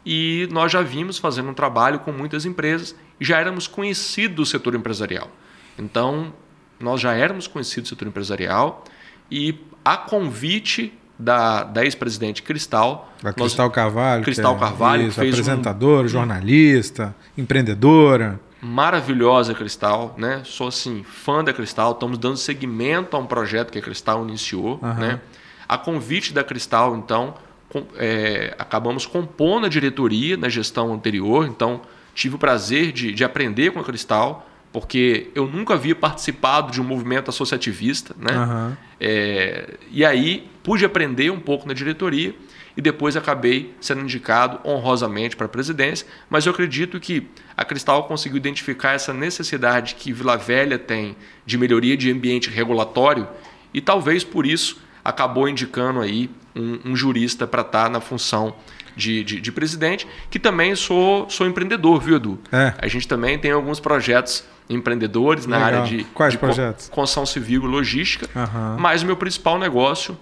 [0.06, 4.46] e nós já vimos fazendo um trabalho com muitas empresas e já éramos conhecidos do
[4.46, 5.30] setor empresarial.
[5.78, 6.34] Então,
[6.80, 8.84] nós já éramos conhecidos do setor empresarial
[9.30, 14.24] e a convite da, da ex-presidente Cristal, Da nós- Cristal Carvalho.
[14.24, 18.40] Cristal é, Carvalho, isso, fez um- apresentadora, jornalista, empreendedora.
[18.62, 20.42] maravilhosa Cristal, né?
[20.46, 21.92] Sou assim fã da Cristal.
[21.94, 25.00] Estamos dando seguimento a um projeto que a Cristal iniciou, Aham.
[25.00, 25.20] né?
[25.68, 27.34] A convite da Cristal, então,
[27.70, 31.48] com- é, acabamos compondo a diretoria na gestão anterior.
[31.48, 31.82] Então,
[32.14, 36.82] tive o prazer de, de aprender com a Cristal, porque eu nunca havia participado de
[36.82, 38.34] um movimento associativista, né?
[38.34, 38.78] Aham.
[39.00, 42.34] É, e aí pude aprender um pouco na diretoria
[42.78, 46.08] e depois acabei sendo indicado honrosamente para a presidência.
[46.30, 51.58] Mas eu acredito que a Cristal conseguiu identificar essa necessidade que Vila Velha tem de
[51.58, 53.28] melhoria de ambiente regulatório
[53.74, 58.56] e talvez por isso acabou indicando aí um, um jurista para estar na função
[58.96, 62.40] de, de, de presidente, que também sou, sou empreendedor, viu, Edu?
[62.52, 62.74] É.
[62.78, 65.82] A gente também tem alguns projetos empreendedores na Legal.
[65.84, 66.90] área de, Quais de projetos?
[66.90, 68.28] construção civil e logística.
[68.36, 68.78] Aham.
[68.80, 70.18] Mas o meu principal negócio,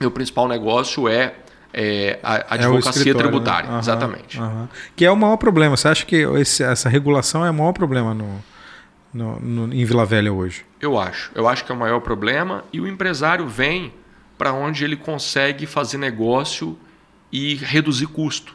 [0.00, 1.34] meu principal negócio é,
[1.72, 3.64] é a É advocacia escritório, tributária.
[3.66, 3.70] né?
[3.72, 4.38] Aham, Exatamente.
[4.40, 4.68] aham.
[4.96, 5.76] Que é o maior problema.
[5.76, 8.42] Você acha que esse- essa regulação é o maior problema no,
[9.12, 10.64] no- no- em Vila Velha hoje?
[10.80, 11.30] Eu acho.
[11.34, 13.92] Eu acho que é o maior problema e o empresário vem
[14.36, 16.76] para onde ele consegue fazer negócio
[17.30, 18.54] e reduzir custo.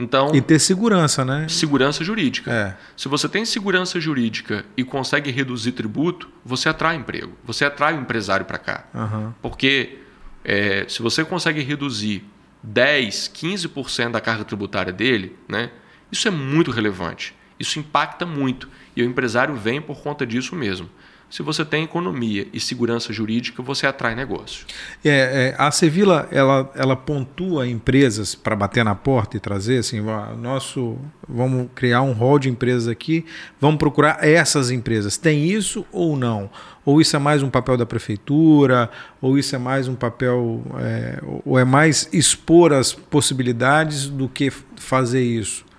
[0.00, 1.46] Então, E ter segurança, né?
[1.48, 2.50] segurança jurídica.
[2.50, 2.76] É.
[2.96, 8.00] Se você tem segurança jurídica e consegue reduzir tributo, você atrai emprego, você atrai o
[8.00, 8.84] empresário para cá.
[8.94, 9.34] Aham.
[9.42, 9.98] Porque
[10.44, 12.24] é, se você consegue reduzir
[12.62, 15.70] 10, 15% da carga tributária dele, né,
[16.10, 17.34] isso é muito relevante.
[17.58, 18.68] Isso impacta muito.
[18.96, 20.88] E o empresário vem por conta disso mesmo.
[21.30, 24.66] Se você tem economia e segurança jurídica, você atrai negócio.
[25.04, 30.00] É, é, a Sevilla ela, ela pontua empresas para bater na porta e trazer assim,
[30.38, 33.24] nosso, vamos criar um hall de empresas aqui,
[33.60, 35.16] vamos procurar essas empresas.
[35.16, 36.50] Tem isso ou não?
[36.84, 38.90] Ou isso é mais um papel da prefeitura?
[39.20, 44.50] Ou isso é mais um papel, é, ou é mais expor as possibilidades do que
[44.74, 45.69] fazer isso?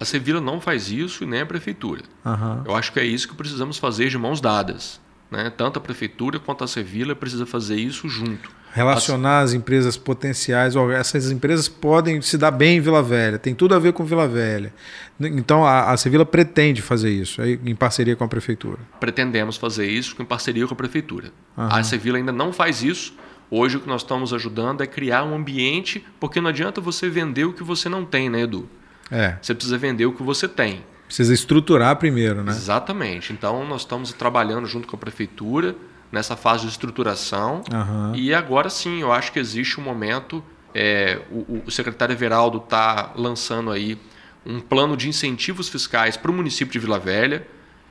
[0.00, 2.02] A Sevilla não faz isso e nem a prefeitura.
[2.24, 2.64] Aham.
[2.66, 4.98] Eu acho que é isso que precisamos fazer de mãos dadas.
[5.30, 5.52] Né?
[5.54, 8.50] Tanto a prefeitura quanto a Sevilla precisa fazer isso junto.
[8.72, 13.74] Relacionar as empresas potenciais, essas empresas podem se dar bem em Vila Velha, tem tudo
[13.74, 14.72] a ver com Vila Velha.
[15.20, 18.78] Então a, a Sevilla pretende fazer isso, em parceria com a prefeitura.
[19.00, 21.32] pretendemos fazer isso em parceria com a prefeitura.
[21.58, 21.78] Aham.
[21.78, 23.12] A Sevilla ainda não faz isso.
[23.50, 27.44] Hoje o que nós estamos ajudando é criar um ambiente, porque não adianta você vender
[27.44, 28.68] o que você não tem, né, Edu?
[29.10, 30.84] É, Você precisa vender o que você tem.
[31.06, 32.52] precisa estruturar primeiro, né?
[32.52, 33.32] Exatamente.
[33.32, 35.74] Então nós estamos trabalhando junto com a prefeitura
[36.12, 37.62] nessa fase de estruturação.
[37.72, 38.12] Aham.
[38.14, 40.42] E agora sim, eu acho que existe um momento.
[40.74, 43.98] é, o, o secretário Everaldo está lançando aí
[44.46, 47.46] um plano de incentivos fiscais para o município de Vila Velha.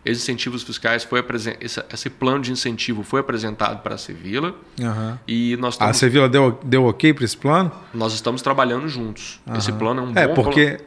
[0.06, 1.24] Esses incentivos fiscais foi
[1.60, 5.20] esse, esse plano de incentivo foi apresentado para a Sevilla Aham.
[5.28, 7.72] e nós A Sevilla deu, deu ok para esse plano?
[7.94, 9.40] nós estamos trabalhando juntos.
[9.58, 9.78] Esse Aham.
[9.80, 10.80] plano é um É, bom porque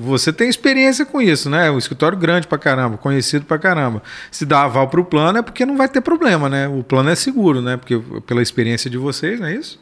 [0.00, 1.70] você tem experiência com isso, né?
[1.70, 4.02] Um escritório grande pra caramba, conhecido pra caramba.
[4.30, 6.68] Se dá aval pro plano é porque não vai ter problema, né?
[6.68, 7.76] O plano é seguro, né?
[7.76, 9.80] Porque pela experiência de vocês, não é isso?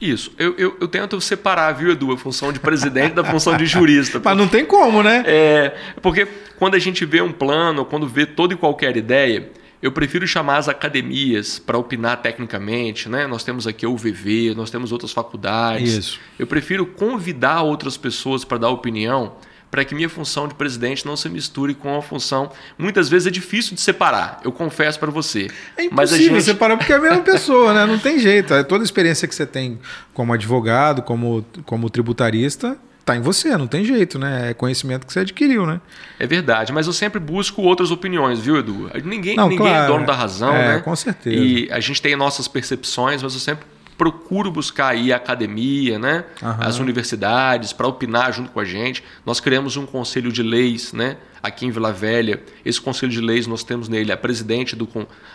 [0.00, 0.32] Isso.
[0.38, 4.20] Eu, eu, eu tento separar, viu, Edu, a função de presidente da função de jurista.
[4.24, 5.22] Mas não tem como, né?
[5.26, 6.26] É, porque
[6.58, 9.50] quando a gente vê um plano, quando vê toda e qualquer ideia,
[9.82, 13.26] eu prefiro chamar as academias para opinar tecnicamente, né?
[13.26, 15.92] Nós temos aqui a UVV, nós temos outras faculdades.
[15.92, 16.20] Isso.
[16.38, 19.34] Eu prefiro convidar outras pessoas para dar opinião,
[19.70, 22.50] para que minha função de presidente não se misture com a função.
[22.76, 25.48] Muitas vezes é difícil de separar, eu confesso para você.
[25.76, 27.86] É Mas a impossível gente separar porque é a mesma pessoa, né?
[27.86, 28.52] Não tem jeito.
[28.52, 29.78] É Toda a experiência que você tem
[30.12, 34.50] como advogado, como, como tributarista, tá em você, não tem jeito, né?
[34.50, 35.80] É conhecimento que você adquiriu, né?
[36.18, 38.90] É verdade, mas eu sempre busco outras opiniões, viu, Edu?
[39.04, 40.80] Ninguém, Não, ninguém é claro, dono da razão, é, né?
[40.80, 41.36] com certeza.
[41.36, 43.66] E a gente tem nossas percepções, mas eu sempre
[44.00, 46.24] procuro buscar aí a academia, né?
[46.40, 46.54] Uhum.
[46.58, 49.04] as universidades, para opinar junto com a gente.
[49.26, 51.18] Nós criamos um conselho de leis né?
[51.42, 52.42] aqui em Vila Velha.
[52.64, 54.88] Esse conselho de leis nós temos nele a presidente do.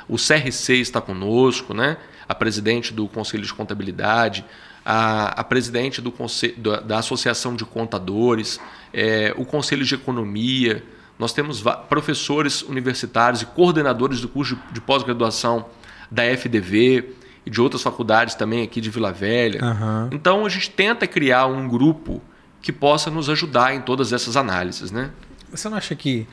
[0.10, 1.97] O CRC está conosco, né?
[2.28, 4.43] a presidente do Conselho de Contabilidade,
[4.84, 8.60] a, a presidente do conselho, da Associação de Contadores,
[8.91, 10.84] é, o Conselho de Economia.
[11.19, 15.67] Nós temos professores universitários e coordenadores do curso de, de pós-graduação
[16.10, 19.63] da FDV e de outras faculdades também aqui de Vila Velha.
[19.63, 20.10] Uhum.
[20.12, 22.21] Então a gente tenta criar um grupo
[22.62, 25.12] que possa nos ajudar em todas essas análises, né?
[25.51, 26.27] Você não acha que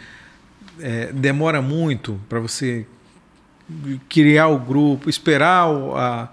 [0.81, 2.87] é, demora muito para você
[4.09, 6.29] criar o grupo, esperar a,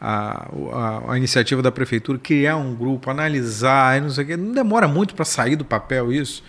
[0.00, 4.36] a, a, a, iniciativa da prefeitura, criar um grupo, analisar, não sei o quê.
[4.36, 6.42] Não demora muito para sair do papel isso?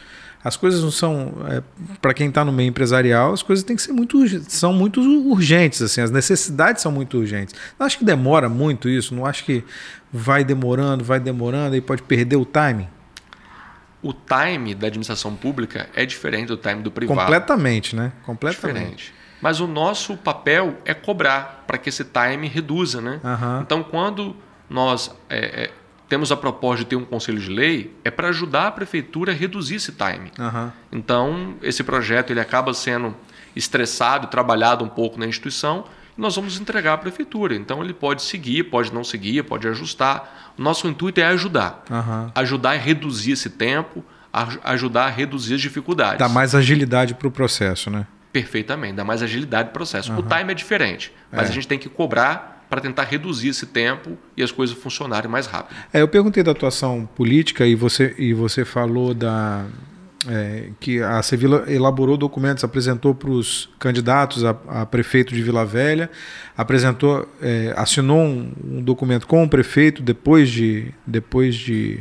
[0.43, 1.63] As coisas não são é,
[2.01, 5.81] para quem está no meio empresarial as coisas têm que ser muito são muito urgentes
[5.81, 7.55] assim as necessidades são muito urgentes.
[7.79, 9.63] Não acho que demora muito isso não acho que
[10.11, 12.87] vai demorando vai demorando e pode perder o timing.
[14.01, 17.21] O time da administração pública é diferente do time do privado.
[17.21, 18.11] Completamente né?
[18.25, 18.75] Completamente.
[18.75, 19.13] Diferente.
[19.41, 23.21] mas o nosso papel é cobrar para que esse time reduza né?
[23.23, 23.61] Uhum.
[23.61, 24.35] então quando
[24.69, 25.71] nós é, é,
[26.13, 29.35] temos a proposta de ter um conselho de lei é para ajudar a prefeitura a
[29.35, 30.31] reduzir esse time.
[30.37, 30.71] Uhum.
[30.91, 33.15] Então, esse projeto ele acaba sendo
[33.55, 37.55] estressado, trabalhado um pouco na instituição, e nós vamos entregar à prefeitura.
[37.55, 40.53] Então, ele pode seguir, pode não seguir, pode ajustar.
[40.55, 41.83] O nosso intuito é ajudar.
[41.89, 42.31] Uhum.
[42.35, 46.19] Ajudar a reduzir esse tempo, a ajudar a reduzir as dificuldades.
[46.19, 48.05] Dá mais agilidade para o processo, né?
[48.31, 50.11] Perfeitamente, dá mais agilidade para o processo.
[50.11, 50.19] Uhum.
[50.19, 51.51] O time é diferente, mas é.
[51.51, 55.45] a gente tem que cobrar para tentar reduzir esse tempo e as coisas funcionarem mais
[55.45, 55.77] rápido.
[55.93, 59.67] É, eu perguntei da atuação política e você, e você falou da,
[60.27, 65.63] é, que a Sevilla elaborou documentos, apresentou para os candidatos a, a, prefeito de Vila
[65.63, 66.09] Velha,
[66.57, 71.99] apresentou, é, assinou um, um, documento com o prefeito depois de, depois de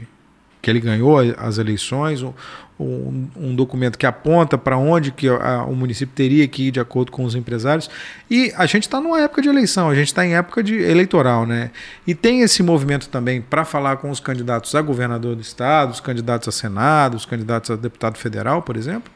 [0.63, 2.33] que ele ganhou as eleições, um,
[2.79, 6.79] um, um documento que aponta para onde que a, o município teria que ir de
[6.79, 7.91] acordo com os empresários.
[8.31, 11.45] E a gente está numa época de eleição, a gente está em época de eleitoral,
[11.45, 11.73] né?
[12.07, 16.01] E tem esse movimento também para falar com os candidatos a governador do estado, os
[16.01, 19.11] candidatos a senado, os candidatos a deputado federal, por exemplo?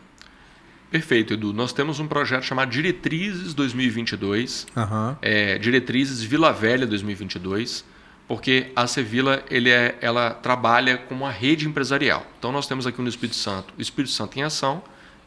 [0.91, 1.53] Perfeito, Edu.
[1.53, 5.17] Nós temos um projeto chamado Diretrizes 2022, uhum.
[5.23, 7.96] é, Diretrizes Vila Velha 2022
[8.29, 12.27] porque a Sevilla ele é, ela trabalha como uma rede empresarial.
[12.39, 14.83] Então nós temos aqui no Espírito Santo o Espírito Santo em Ação,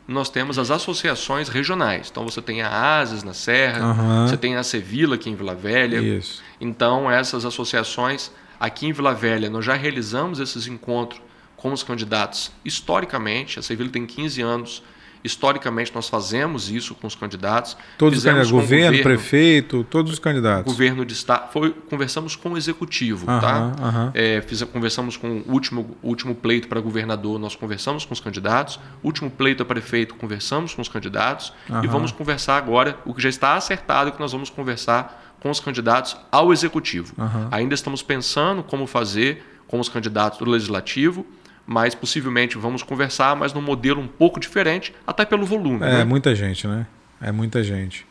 [0.08, 2.10] nós temos as associações regionais.
[2.12, 4.28] Então você tem a ASES na Serra, uhum.
[4.28, 5.98] você tem a Sevilla aqui em Vila Velha.
[5.98, 6.42] Isso.
[6.60, 11.22] Então essas associações aqui em Vila Velha nós já realizamos esses encontros
[11.56, 13.60] com os candidatos historicamente.
[13.60, 14.84] A Sevilla tem 15 anos
[15.24, 17.76] Historicamente, nós fazemos isso com os candidatos.
[17.98, 20.72] Todos os candidatos, governo, governo, prefeito, todos os candidatos.
[20.72, 21.52] Governo de Estado.
[21.52, 24.12] Foi, conversamos com o executivo, tá?
[24.14, 28.80] É, fiz, conversamos com o último, último pleito para governador, nós conversamos com os candidatos.
[29.04, 31.54] Último pleito a prefeito, conversamos com os candidatos.
[31.84, 35.60] E vamos conversar agora, o que já está acertado, que nós vamos conversar com os
[35.60, 37.14] candidatos ao executivo.
[37.52, 41.26] Ainda estamos pensando como fazer com os candidatos do legislativo
[41.70, 45.86] mas possivelmente vamos conversar, mas num modelo um pouco diferente, até pelo volume.
[45.86, 46.04] É né?
[46.04, 46.88] muita gente, né?
[47.22, 48.08] É muita gente.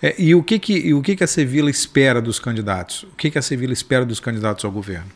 [0.00, 3.02] É, e o que que, o que que a Sevilla espera dos candidatos?
[3.02, 5.10] O que que a Sevilla espera dos candidatos ao governo?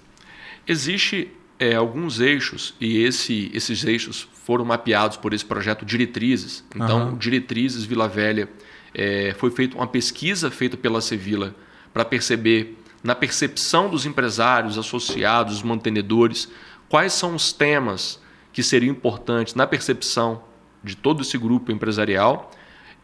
[0.69, 6.63] Existe é, alguns eixos e esse, esses eixos foram mapeados por esse projeto Diretrizes.
[6.75, 7.17] Então, uhum.
[7.17, 8.47] Diretrizes Vila Velha
[8.93, 11.57] é, foi feita uma pesquisa feita pela Sevilla
[11.95, 16.51] para perceber na percepção dos empresários, associados, mantenedores,
[16.89, 18.21] quais são os temas
[18.53, 20.43] que seriam importantes na percepção
[20.83, 22.51] de todo esse grupo empresarial.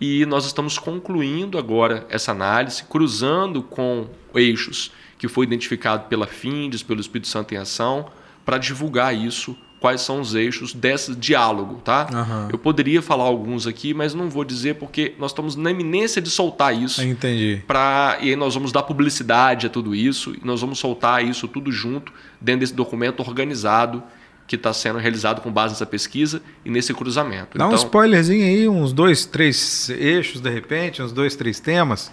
[0.01, 6.83] E nós estamos concluindo agora essa análise, cruzando com eixos que foi identificado pela FINDES,
[6.83, 8.11] pelo Espírito Santo em Ação,
[8.45, 12.07] para divulgar isso, quais são os eixos desse diálogo, tá?
[12.12, 12.49] Uhum.
[12.53, 16.31] Eu poderia falar alguns aqui, mas não vou dizer porque nós estamos na iminência de
[16.31, 17.03] soltar isso.
[17.03, 17.61] Entendi.
[17.66, 21.49] Pra, e aí nós vamos dar publicidade a tudo isso, e nós vamos soltar isso
[21.49, 24.05] tudo junto dentro desse documento organizado
[24.47, 27.59] que está sendo realizado com base nessa pesquisa e nesse cruzamento.
[27.59, 32.12] Dá então, um spoilerzinho aí, uns dois, três eixos de repente, uns dois, três temas.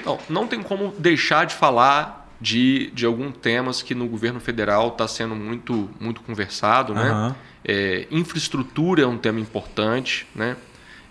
[0.00, 4.88] Então, não tem como deixar de falar de, de alguns temas que no governo federal
[4.88, 6.94] está sendo muito, muito conversado.
[6.94, 7.10] Né?
[7.10, 7.34] Uhum.
[7.64, 10.26] É, infraestrutura é um tema importante.
[10.34, 10.56] Né?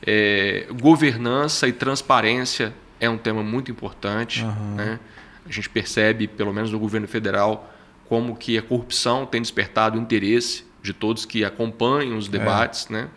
[0.05, 4.43] É, governança e transparência é um tema muito importante.
[4.43, 4.75] Uhum.
[4.75, 4.99] Né?
[5.47, 7.71] A gente percebe, pelo menos no governo federal,
[8.07, 12.31] como que a corrupção tem despertado o interesse de todos que acompanham os é.
[12.31, 12.87] debates.
[12.89, 12.93] É.
[12.93, 13.07] Né?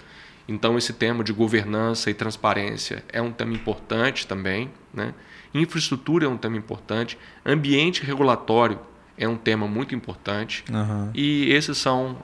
[0.49, 4.71] Então, esse tema de governança e transparência é um tema importante também.
[4.93, 5.15] Né?
[5.55, 7.19] Infraestrutura é um tema importante.
[7.45, 8.79] Ambiente regulatório
[9.17, 10.65] é um tema muito importante.
[10.71, 11.11] Uhum.
[11.15, 12.17] E esses são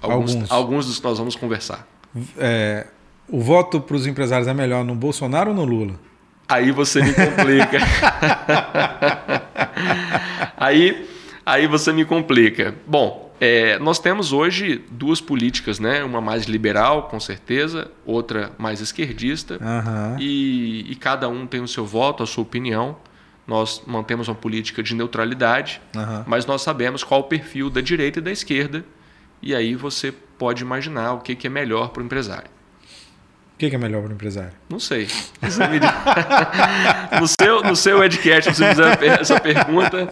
[0.00, 0.50] alguns, alguns.
[0.50, 1.86] alguns dos que nós vamos conversar.
[2.36, 2.86] É,
[3.28, 5.94] o voto para os empresários é melhor no Bolsonaro ou no Lula?
[6.48, 7.78] Aí você me complica.
[10.56, 11.06] aí,
[11.48, 12.74] aí você me complica.
[12.86, 16.04] Bom, é, nós temos hoje duas políticas, né?
[16.04, 19.54] Uma mais liberal, com certeza, outra mais esquerdista.
[19.54, 20.18] Uhum.
[20.18, 22.96] E, e, cada um tem o seu voto, a sua opinião.
[23.46, 26.24] Nós mantemos uma política de neutralidade, uhum.
[26.26, 28.84] mas nós sabemos qual o perfil da direita e da esquerda.
[29.40, 32.50] E aí você pode imaginar o que, que é melhor para o empresário.
[33.58, 34.52] O que, que é melhor para o empresário?
[34.68, 35.08] Não sei.
[37.20, 40.06] no, seu, no seu Edcast, se você fizer essa pergunta,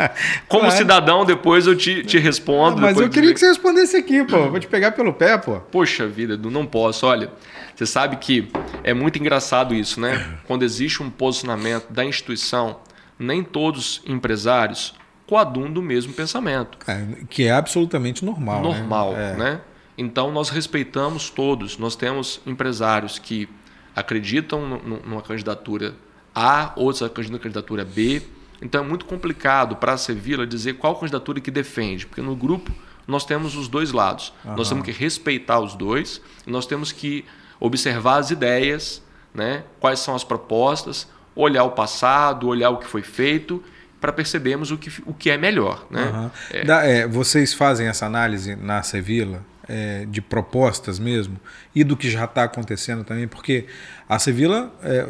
[0.49, 0.77] como claro.
[0.77, 2.81] cidadão, depois eu te, te respondo.
[2.83, 4.51] mas eu queria que você respondesse aqui, pô.
[4.51, 5.61] Vou te pegar pelo pé, pô.
[5.61, 7.07] Poxa vida, não posso.
[7.07, 7.31] Olha,
[7.73, 8.51] você sabe que
[8.83, 10.39] é muito engraçado isso, né?
[10.49, 12.81] Quando existe um posicionamento da instituição,
[13.17, 14.93] nem todos empresários
[15.25, 16.79] coadunam do mesmo pensamento.
[16.89, 18.61] É, que é absolutamente normal.
[18.61, 18.69] Né?
[18.69, 19.31] Normal, né?
[19.31, 19.37] É.
[19.37, 19.61] né?
[19.97, 21.79] Então nós respeitamos todos.
[21.79, 23.49] Nós temos empresários que
[23.95, 25.95] acreditam numa candidatura
[26.35, 28.23] A, outros acreditam na candidatura B.
[28.61, 32.73] Então é muito complicado para a Sevilla dizer qual candidatura que defende, porque no grupo
[33.07, 34.33] nós temos os dois lados.
[34.45, 34.57] Uhum.
[34.57, 37.25] Nós temos que respeitar os dois e nós temos que
[37.61, 39.65] observar as ideias, né?
[39.81, 43.63] quais são as propostas, olhar o passado, olhar o que foi feito
[44.01, 45.87] para percebermos o que, o que é melhor.
[45.91, 46.05] Né?
[46.05, 46.31] Uhum.
[46.51, 46.65] É...
[46.65, 49.43] Da, é, vocês fazem essa análise na Sevilla?
[49.69, 51.39] É, de propostas mesmo
[51.75, 53.67] e do que já está acontecendo também, porque
[54.09, 55.05] a Sevilla, é,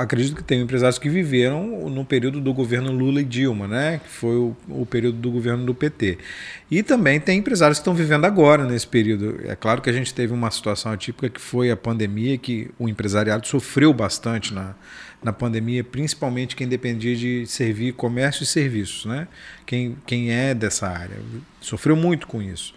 [0.00, 4.10] acredito que tem empresários que viveram no período do governo Lula e Dilma, né, que
[4.10, 6.18] foi o, o período do governo do PT.
[6.70, 9.40] E também tem empresários que estão vivendo agora nesse período.
[9.44, 12.88] É claro que a gente teve uma situação atípica que foi a pandemia, que o
[12.88, 14.74] empresariado sofreu bastante na,
[15.22, 19.28] na pandemia, principalmente quem dependia de servir comércio e serviços, né?
[19.66, 21.16] Quem, quem é dessa área
[21.60, 22.74] sofreu muito com isso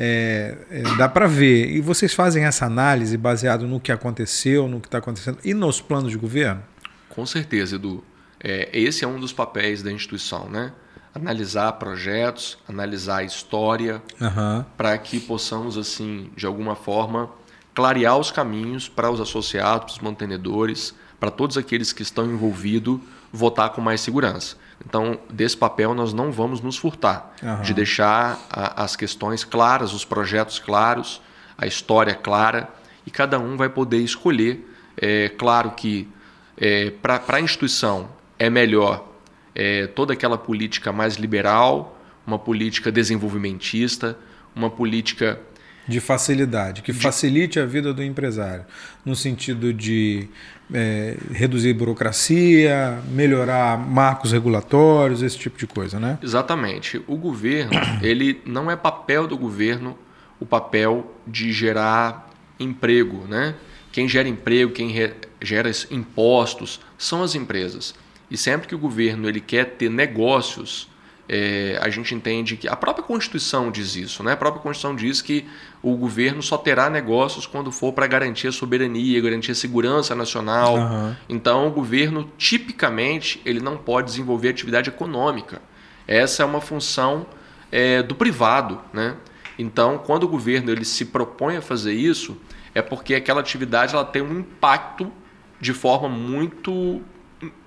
[0.00, 1.70] é, é, dá para ver.
[1.74, 5.80] E vocês fazem essa análise baseado no que aconteceu, no que está acontecendo e nos
[5.80, 6.62] planos de governo?
[7.08, 8.04] Com certeza, Edu.
[8.38, 10.72] É, esse é um dos papéis da instituição, né?
[11.12, 14.64] Analisar projetos, analisar a história, uhum.
[14.76, 17.28] para que possamos, assim, de alguma forma,
[17.74, 23.00] clarear os caminhos para os associados, os mantenedores, para todos aqueles que estão envolvidos,
[23.32, 24.56] votar com mais segurança.
[24.84, 27.62] Então, desse papel, nós não vamos nos furtar uhum.
[27.62, 31.20] de deixar a, as questões claras, os projetos claros,
[31.56, 32.68] a história clara,
[33.06, 34.66] e cada um vai poder escolher.
[34.96, 36.08] É claro que
[36.56, 38.08] é, para a instituição
[38.38, 39.08] é melhor
[39.54, 44.16] é, toda aquela política mais liberal, uma política desenvolvimentista,
[44.54, 45.40] uma política
[45.86, 46.98] de facilidade, que de...
[46.98, 48.66] facilite a vida do empresário,
[49.04, 50.28] no sentido de
[50.72, 56.18] é, reduzir burocracia, melhorar marcos regulatórios, esse tipo de coisa, né?
[56.22, 57.02] Exatamente.
[57.06, 59.96] O governo, ele não é papel do governo
[60.40, 63.54] o papel de gerar emprego, né?
[63.90, 64.94] Quem gera emprego, quem
[65.40, 67.94] gera impostos são as empresas.
[68.30, 70.88] E sempre que o governo ele quer ter negócios
[71.28, 74.32] é, a gente entende que a própria Constituição diz isso, né?
[74.32, 75.46] A própria Constituição diz que
[75.82, 80.76] o governo só terá negócios quando for para garantir a soberania, garantir a segurança nacional.
[80.76, 81.16] Uhum.
[81.28, 85.60] Então, o governo tipicamente ele não pode desenvolver atividade econômica.
[86.06, 87.26] Essa é uma função
[87.70, 89.16] é, do privado, né?
[89.58, 92.36] Então, quando o governo ele se propõe a fazer isso,
[92.74, 95.12] é porque aquela atividade ela tem um impacto
[95.60, 97.02] de forma muito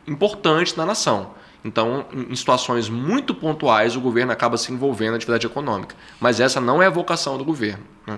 [0.07, 1.36] importante na nação.
[1.64, 5.95] Então, em situações muito pontuais, o governo acaba se envolvendo na atividade econômica.
[6.20, 7.84] Mas essa não é a vocação do governo.
[8.07, 8.18] Né?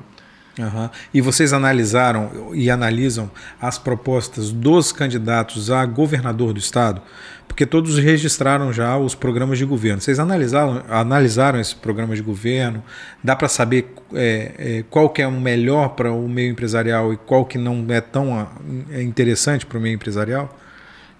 [0.59, 0.89] Uhum.
[1.13, 3.29] E vocês analisaram e analisam
[3.59, 7.01] as propostas dos candidatos a governador do estado?
[7.47, 9.99] Porque todos registraram já os programas de governo.
[9.99, 12.83] Vocês analisaram, analisaram esse programa de governo?
[13.23, 17.17] Dá para saber é, é, qual que é o melhor para o meio empresarial e
[17.17, 18.47] qual que não é tão
[18.91, 20.55] é, interessante para o meio empresarial?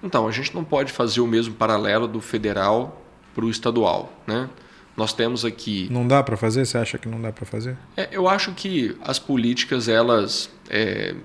[0.04, 3.01] Então, a gente não pode fazer o mesmo paralelo do federal
[3.34, 4.49] para o estadual, né?
[4.95, 5.88] Nós temos aqui.
[5.89, 6.66] Não dá para fazer?
[6.66, 7.78] Você acha que não dá para fazer?
[7.97, 11.16] É, eu acho que as políticas elas é...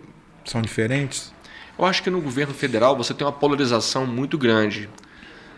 [0.45, 1.33] são diferentes.
[1.79, 4.89] Eu acho que no governo federal você tem uma polarização muito grande.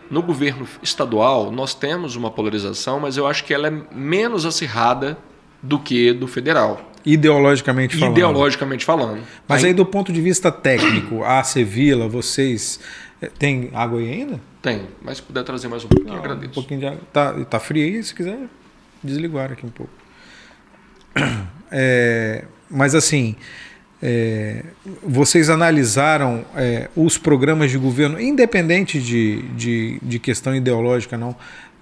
[0.09, 5.17] No governo estadual nós temos uma polarização, mas eu acho que ela é menos acirrada
[5.63, 6.91] do que do federal.
[7.05, 8.17] Ideologicamente falando.
[8.17, 9.23] Ideologicamente falando.
[9.47, 12.79] Mas aí, aí do ponto de vista técnico, a Sevilla, vocês
[13.27, 14.39] tem água aí ainda?
[14.61, 16.51] Tem, mas se puder trazer mais um pouquinho, Não, agradeço.
[16.51, 17.01] Um pouquinho de água.
[17.11, 18.39] Tá, tá frio aí, se quiser
[19.03, 19.93] desligar aqui um pouco.
[21.73, 23.37] É, mas assim,
[24.03, 24.61] é,
[25.01, 31.33] vocês analisaram é, os programas de governo, independente de, de, de questão ideológica, não,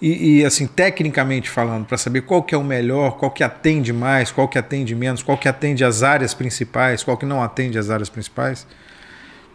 [0.02, 3.92] e, e, assim, tecnicamente falando, para saber qual que é o melhor, qual que atende
[3.92, 7.78] mais, qual que atende menos, qual que atende as áreas principais, qual que não atende
[7.78, 8.66] as áreas principais?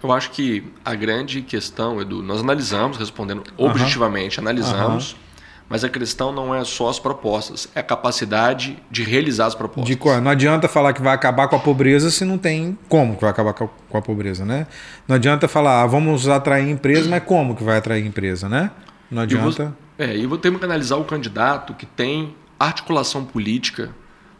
[0.05, 5.17] Eu acho que a grande questão, Edu, nós analisamos, respondendo objetivamente, analisamos,
[5.67, 9.97] mas a questão não é só as propostas, é a capacidade de realizar as propostas.
[9.97, 13.23] De, não adianta falar que vai acabar com a pobreza se não tem como que
[13.23, 14.67] vai acabar com a, pobreza, né?
[15.09, 18.71] Não adianta falar, ah, vamos atrair empresa, mas como que vai atrair empresa, né?
[19.11, 19.75] Não adianta.
[19.99, 23.91] E é, e temos que analisar o candidato que tem articulação política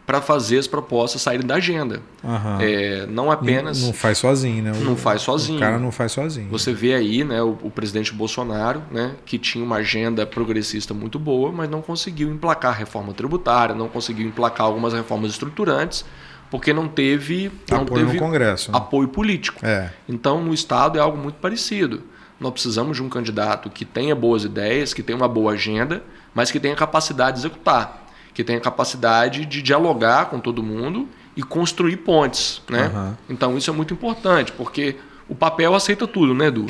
[0.07, 2.01] para fazer as propostas saírem da agenda.
[2.23, 2.61] Uhum.
[2.61, 3.81] É, não apenas.
[3.81, 4.73] Não, não, faz sozinho, né?
[4.73, 5.57] O, não faz sozinho.
[5.57, 6.49] O cara não faz sozinho.
[6.51, 11.19] Você vê aí né, o, o, presidente Bolsonaro, né, que tinha uma agenda progressista muito
[11.19, 16.05] boa, mas não conseguiu emplacar a reforma tributária, não conseguiu emplacar algumas reformas estruturantes,
[16.51, 18.79] porque não teve, não apoio teve no Congresso, né?
[18.79, 19.65] apoio político.
[19.65, 19.91] É.
[20.07, 22.03] Então, no Estado é algo muito parecido.
[22.39, 26.03] Nós precisamos de um candidato que tenha boas ideias, que tenha uma boa agenda,
[26.35, 28.04] mas que tenha capacidade de executar
[28.35, 32.91] que tem a capacidade de dialogar com todo mundo e construir pontes, né?
[32.93, 33.15] Uhum.
[33.31, 34.97] Então isso é muito importante, porque
[35.29, 36.67] o papel aceita tudo, né, Edu?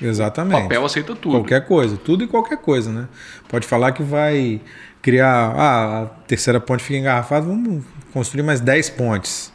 [0.00, 0.58] Exatamente.
[0.58, 1.32] O papel aceita tudo.
[1.32, 3.08] Qualquer coisa, tudo e qualquer coisa, né?
[3.48, 4.60] Pode falar que vai
[5.02, 9.52] criar, ah, a terceira ponte fica engarrafada, vamos construir mais 10 pontes.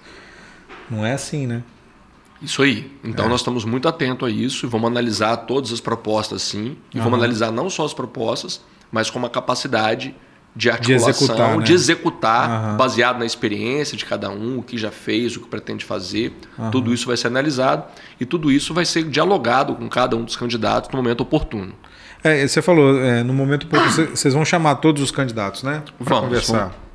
[0.89, 1.63] Não é assim, né?
[2.41, 2.91] Isso aí.
[3.03, 3.29] Então é.
[3.29, 6.77] nós estamos muito atentos a isso e vamos analisar todas as propostas sim.
[6.93, 7.03] E uhum.
[7.05, 10.13] vamos analisar não só as propostas, mas com uma capacidade
[10.55, 11.63] de articulação, de executar, né?
[11.63, 12.77] de executar uhum.
[12.77, 16.33] baseado na experiência de cada um, o que já fez, o que pretende fazer.
[16.57, 16.71] Uhum.
[16.71, 17.83] Tudo isso vai ser analisado
[18.19, 21.73] e tudo isso vai ser dialogado com cada um dos candidatos no momento oportuno.
[22.23, 25.83] É, você falou, é, no momento oportuno, vocês vão chamar todos os candidatos, né?
[26.03, 26.57] Para conversar.
[26.57, 26.85] Vamos.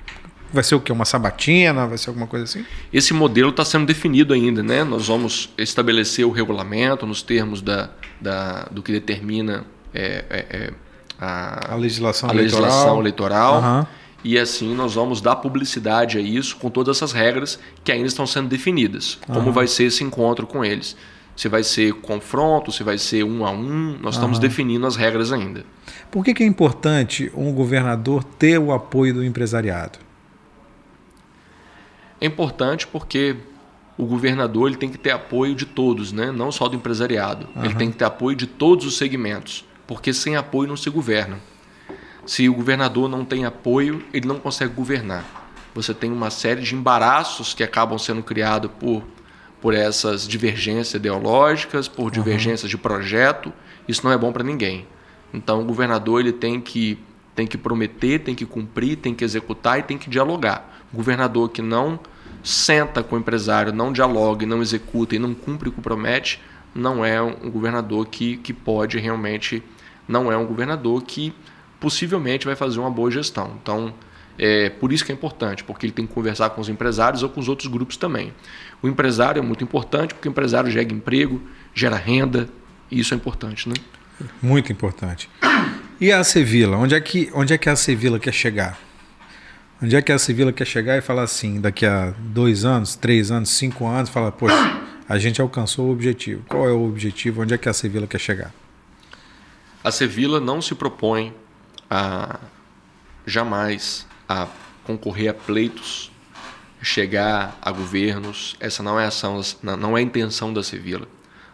[0.53, 0.91] Vai ser o quê?
[0.91, 1.87] Uma sabatina?
[1.87, 2.65] Vai ser alguma coisa assim?
[2.93, 4.83] Esse modelo está sendo definido ainda, né?
[4.83, 7.91] Nós vamos estabelecer o regulamento nos termos da,
[8.21, 10.71] da do que determina é, é, é
[11.21, 12.63] a, a legislação a eleitoral.
[12.63, 13.87] Legislação eleitoral uhum.
[14.23, 18.27] E assim nós vamos dar publicidade a isso com todas essas regras que ainda estão
[18.27, 19.19] sendo definidas.
[19.29, 19.37] Uhum.
[19.37, 20.97] Como vai ser esse encontro com eles?
[21.35, 24.43] Se vai ser confronto, se vai ser um a um, nós estamos uhum.
[24.43, 25.65] definindo as regras ainda.
[26.11, 29.99] Por que, que é importante um governador ter o apoio do empresariado?
[32.21, 33.37] É importante porque
[33.97, 36.31] o governador ele tem que ter apoio de todos, né?
[36.31, 37.49] não só do empresariado.
[37.57, 37.65] Uhum.
[37.65, 41.41] Ele tem que ter apoio de todos os segmentos porque sem apoio não se governa.
[42.25, 45.51] Se o governador não tem apoio, ele não consegue governar.
[45.75, 49.03] Você tem uma série de embaraços que acabam sendo criados por,
[49.61, 52.69] por essas divergências ideológicas, por divergências uhum.
[52.69, 53.53] de projeto.
[53.89, 54.87] Isso não é bom para ninguém.
[55.35, 56.97] Então, o governador ele tem que,
[57.35, 60.85] tem que prometer, tem que cumprir, tem que executar e tem que dialogar.
[60.93, 61.99] O governador que não
[62.45, 66.41] senta com o empresário, não dialoga, não executa e não cumpre o que promete,
[66.73, 69.61] não é um governador que, que pode realmente
[70.11, 71.33] não é um governador que
[71.79, 73.57] possivelmente vai fazer uma boa gestão.
[73.63, 73.95] Então,
[74.39, 77.29] é por isso que é importante, porque ele tem que conversar com os empresários ou
[77.29, 78.33] com os outros grupos também.
[78.83, 81.41] O empresário é muito importante, porque o empresário gera emprego,
[81.75, 82.49] gera renda,
[82.91, 83.75] e isso é importante, né?
[84.43, 85.31] Muito importante.
[86.01, 86.77] E a Sevilla?
[86.77, 88.79] Onde é que, onde é que a Sevilla quer chegar?
[89.83, 93.31] Onde é que a Sevilla quer chegar e falar assim, daqui a dois anos, três
[93.31, 96.43] anos, cinco anos, falar, poxa, a gente alcançou o objetivo.
[96.49, 97.43] Qual é o objetivo?
[97.43, 98.53] Onde é que a Sevilla quer chegar?
[99.83, 101.35] A Sevilla não se propõe
[101.89, 102.39] a
[103.27, 104.47] jamais a
[104.85, 106.11] concorrer a pleitos,
[106.83, 108.57] chegar a governos.
[108.61, 111.09] Essa não é a ação, não é a intenção da Sevilla.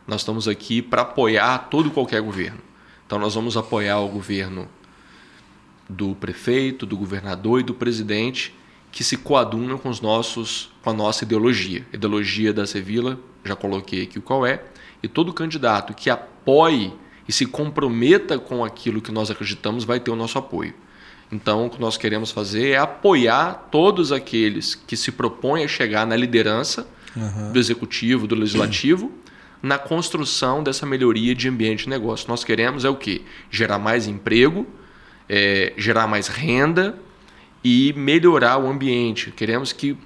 [0.07, 2.59] Nós estamos aqui para apoiar todo e qualquer governo.
[3.07, 4.69] Então nós vamos apoiar o governo
[5.89, 8.53] do prefeito, do governador e do presidente
[8.91, 11.87] que se coadunam com os nossos com a nossa ideologia.
[11.93, 14.65] Ideologia da Sevilla, já coloquei aqui qual é,
[15.01, 16.93] e todo candidato que apoie
[17.29, 20.75] e se comprometa com aquilo que nós acreditamos, vai ter o nosso apoio.
[21.31, 26.07] Então, o que nós queremos fazer é apoiar todos aqueles que se propõem a chegar
[26.07, 27.53] na liderança uhum.
[27.53, 29.11] do executivo, do legislativo,
[29.61, 32.29] na construção dessa melhoria de ambiente de negócio.
[32.29, 33.23] Nós queremos é o quê?
[33.51, 34.67] Gerar mais emprego,
[35.29, 36.97] é, gerar mais renda
[37.65, 39.33] e melhorar o ambiente.
[39.33, 39.97] Queremos que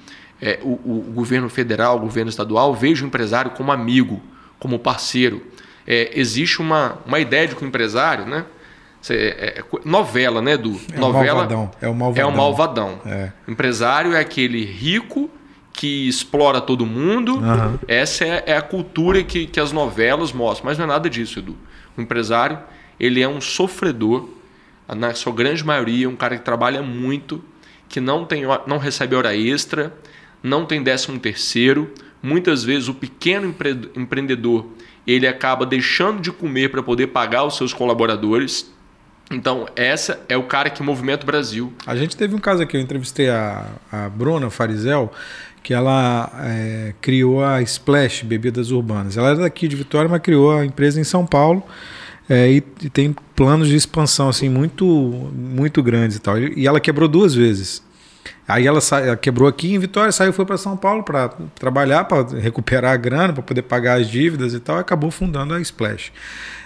[0.40, 4.22] é, o, o governo federal, o governo estadual veja o empresário como amigo,
[4.58, 5.42] como parceiro
[5.86, 8.44] é, existe uma, uma ideia de que o empresário, né?
[9.08, 10.78] É, é, novela, né, Edu?
[10.92, 11.70] É novela malvadão.
[11.80, 12.22] É o malvadão.
[12.22, 13.00] É o malvadão.
[13.06, 13.32] É.
[13.48, 15.30] Empresário é aquele rico
[15.72, 17.36] que explora todo mundo.
[17.36, 17.78] Uhum.
[17.88, 20.66] Essa é, é, a cultura que, que as novelas mostram.
[20.66, 21.56] Mas não é nada disso, Edu.
[21.96, 22.58] O empresário,
[22.98, 24.28] ele é um sofredor,
[24.88, 27.42] na sua grande maioria, um cara que trabalha muito,
[27.88, 29.94] que não, tem, não recebe hora extra,
[30.42, 31.90] não tem décimo terceiro,
[32.22, 34.66] Muitas vezes o pequeno empre empreendedor
[35.06, 38.70] ele acaba deixando de comer para poder pagar os seus colaboradores.
[39.30, 41.72] Então, essa é o cara que movimenta o Brasil.
[41.86, 45.12] A gente teve um caso aqui, eu entrevistei a, a Bruna Farizel,
[45.62, 49.16] que ela é, criou a Splash Bebidas Urbanas.
[49.16, 51.62] Ela era daqui de Vitória, mas criou a empresa em São Paulo.
[52.28, 54.84] É, e, e, tem planos de expansão assim muito
[55.34, 56.38] muito grandes e tal.
[56.38, 57.82] E, e ela quebrou duas vezes.
[58.50, 59.00] Aí ela, sa...
[59.00, 62.96] ela quebrou aqui em Vitória, saiu foi para São Paulo para trabalhar, para recuperar a
[62.96, 66.12] grana, para poder pagar as dívidas e tal, e acabou fundando a Splash.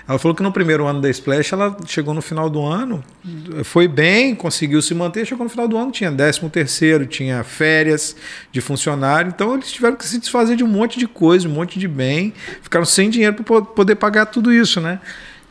[0.06, 3.02] Ela falou que no primeiro ano da Splash, ela chegou no final do ano,
[3.64, 8.14] foi bem, conseguiu se manter, chegou no final do ano, tinha 13 terceiro, tinha férias
[8.52, 11.78] de funcionário, então eles tiveram que se desfazer de um monte de coisa, um monte
[11.78, 15.00] de bem, ficaram sem dinheiro para poder pagar tudo isso, né?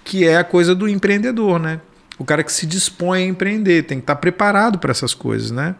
[0.03, 1.79] Que é a coisa do empreendedor, né?
[2.19, 5.75] O cara que se dispõe a empreender, tem que estar preparado para essas coisas, né?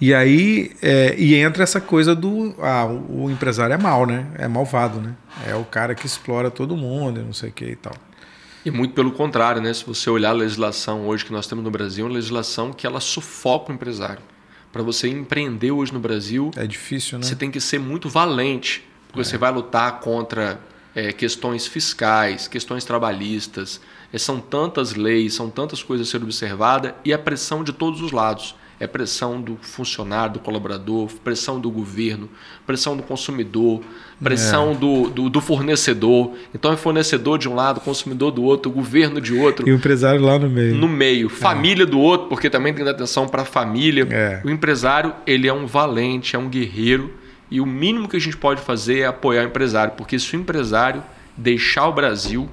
[0.00, 4.26] E aí é, e entra essa coisa do ah, o empresário é mal, né?
[4.36, 5.14] É malvado, né?
[5.46, 7.94] É o cara que explora todo mundo, não sei o que e tal.
[8.64, 9.72] E muito pelo contrário, né?
[9.72, 12.86] Se você olhar a legislação hoje que nós temos no Brasil, é uma legislação que
[12.86, 14.22] ela sufoca o empresário.
[14.72, 17.24] Para você empreender hoje no Brasil, é difícil, né?
[17.24, 19.24] Você tem que ser muito valente, porque é.
[19.24, 20.60] você vai lutar contra
[20.94, 23.80] é, questões fiscais, questões trabalhistas.
[24.12, 28.02] É, são tantas leis, são tantas coisas a ser observadas e a pressão de todos
[28.02, 32.28] os lados é pressão do funcionário, do colaborador, pressão do governo,
[32.66, 33.80] pressão do consumidor,
[34.22, 34.74] pressão é.
[34.74, 36.34] do, do, do, fornecedor.
[36.54, 39.66] Então é fornecedor de um lado, consumidor do outro, governo de outro.
[39.66, 40.74] E o empresário lá no meio.
[40.74, 41.28] No meio.
[41.28, 41.30] É.
[41.30, 44.06] Família do outro, porque também tem que dar atenção para a família.
[44.10, 44.42] É.
[44.44, 47.14] O empresário, ele é um valente, é um guerreiro.
[47.50, 49.94] E o mínimo que a gente pode fazer é apoiar o empresário.
[49.96, 51.02] Porque se o empresário
[51.34, 52.46] deixar o Brasil,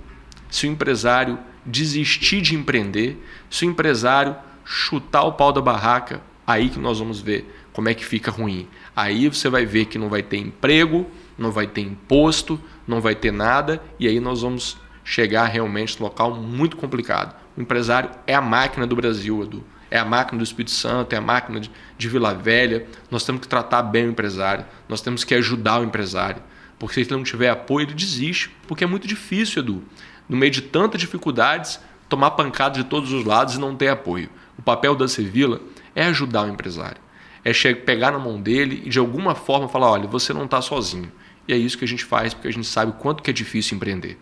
[0.50, 4.36] se o empresário desistir de empreender, se o empresário
[4.66, 8.68] chutar o pau da barraca, aí que nós vamos ver como é que fica ruim.
[8.96, 11.08] Aí você vai ver que não vai ter emprego,
[11.38, 16.06] não vai ter imposto, não vai ter nada, e aí nós vamos chegar realmente num
[16.06, 17.36] local muito complicado.
[17.58, 19.64] O empresário é a máquina do Brasil, Edu.
[19.92, 22.88] É a máquina do Espírito Santo, é a máquina de, de Vila Velha.
[23.12, 26.42] Nós temos que tratar bem o empresário, nós temos que ajudar o empresário.
[26.80, 28.50] Porque se ele não tiver apoio, ele desiste.
[28.68, 29.84] Porque é muito difícil, Edu.
[30.28, 34.30] No meio de tantas dificuldades, tomar pancada de todos os lados e não ter apoio.
[34.58, 35.60] O papel da Sevilla
[35.96, 37.02] é ajudar o empresário.
[37.44, 41.12] É pegar na mão dele e de alguma forma falar, olha, você não está sozinho.
[41.48, 43.34] E é isso que a gente faz, porque a gente sabe o quanto que é
[43.34, 44.18] difícil empreender.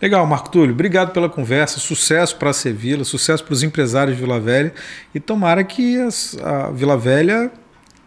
[0.00, 0.72] Legal, Marco Túlio.
[0.72, 1.78] Obrigado pela conversa.
[1.80, 4.74] Sucesso para a Sevilla, sucesso para os empresários de Vila Velha.
[5.14, 5.96] E tomara que
[6.42, 7.50] a Vila Velha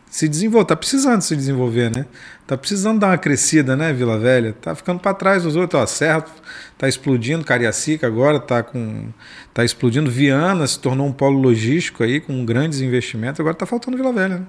[0.09, 0.63] se desenvolva.
[0.63, 2.05] Está precisando se desenvolver, né?
[2.43, 4.49] Está precisando dar uma crescida, né, Vila Velha?
[4.49, 5.81] Está ficando para trás dos outros.
[5.81, 6.25] Ó, Serra
[6.73, 9.07] está explodindo, Cariacica agora está com
[9.53, 13.95] tá explodindo, Viana se tornou um polo logístico aí com grandes investimentos, agora está faltando
[13.95, 14.39] Vila Velha.
[14.39, 14.45] Né?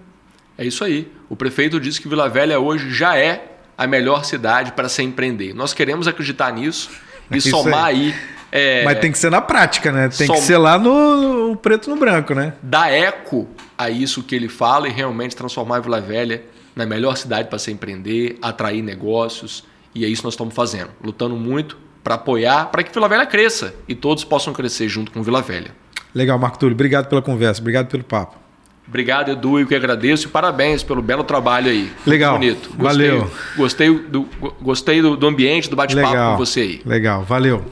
[0.59, 1.11] É isso aí.
[1.29, 5.55] O prefeito disse que Vila Velha hoje já é a melhor cidade para se empreender.
[5.55, 6.91] Nós queremos acreditar nisso
[7.31, 8.13] e somar aí.
[8.13, 8.15] aí
[8.51, 10.09] é, Mas tem que ser na prática, né?
[10.09, 10.35] Tem som...
[10.35, 12.55] que ser lá no, no preto no branco, né?
[12.61, 16.43] Dar eco a isso que ele fala e realmente transformar a Vila Velha
[16.75, 19.65] na melhor cidade para se empreender, atrair negócios.
[19.95, 23.27] E é isso que nós estamos fazendo, lutando muito para apoiar, para que Vila Velha
[23.27, 25.71] cresça e todos possam crescer junto com Vila Velha.
[26.15, 26.75] Legal, Marco Túlio.
[26.75, 28.37] Obrigado pela conversa, obrigado pelo papo.
[28.87, 31.91] Obrigado, Edu, eu que agradeço e parabéns pelo belo trabalho aí.
[32.07, 32.39] Legal.
[32.39, 32.77] Muito bonito.
[32.77, 33.31] Gostei, valeu.
[33.57, 34.29] Gostei do,
[34.61, 36.83] gostei do, do ambiente, do bate-papo com você aí.
[36.85, 37.65] Legal, valeu.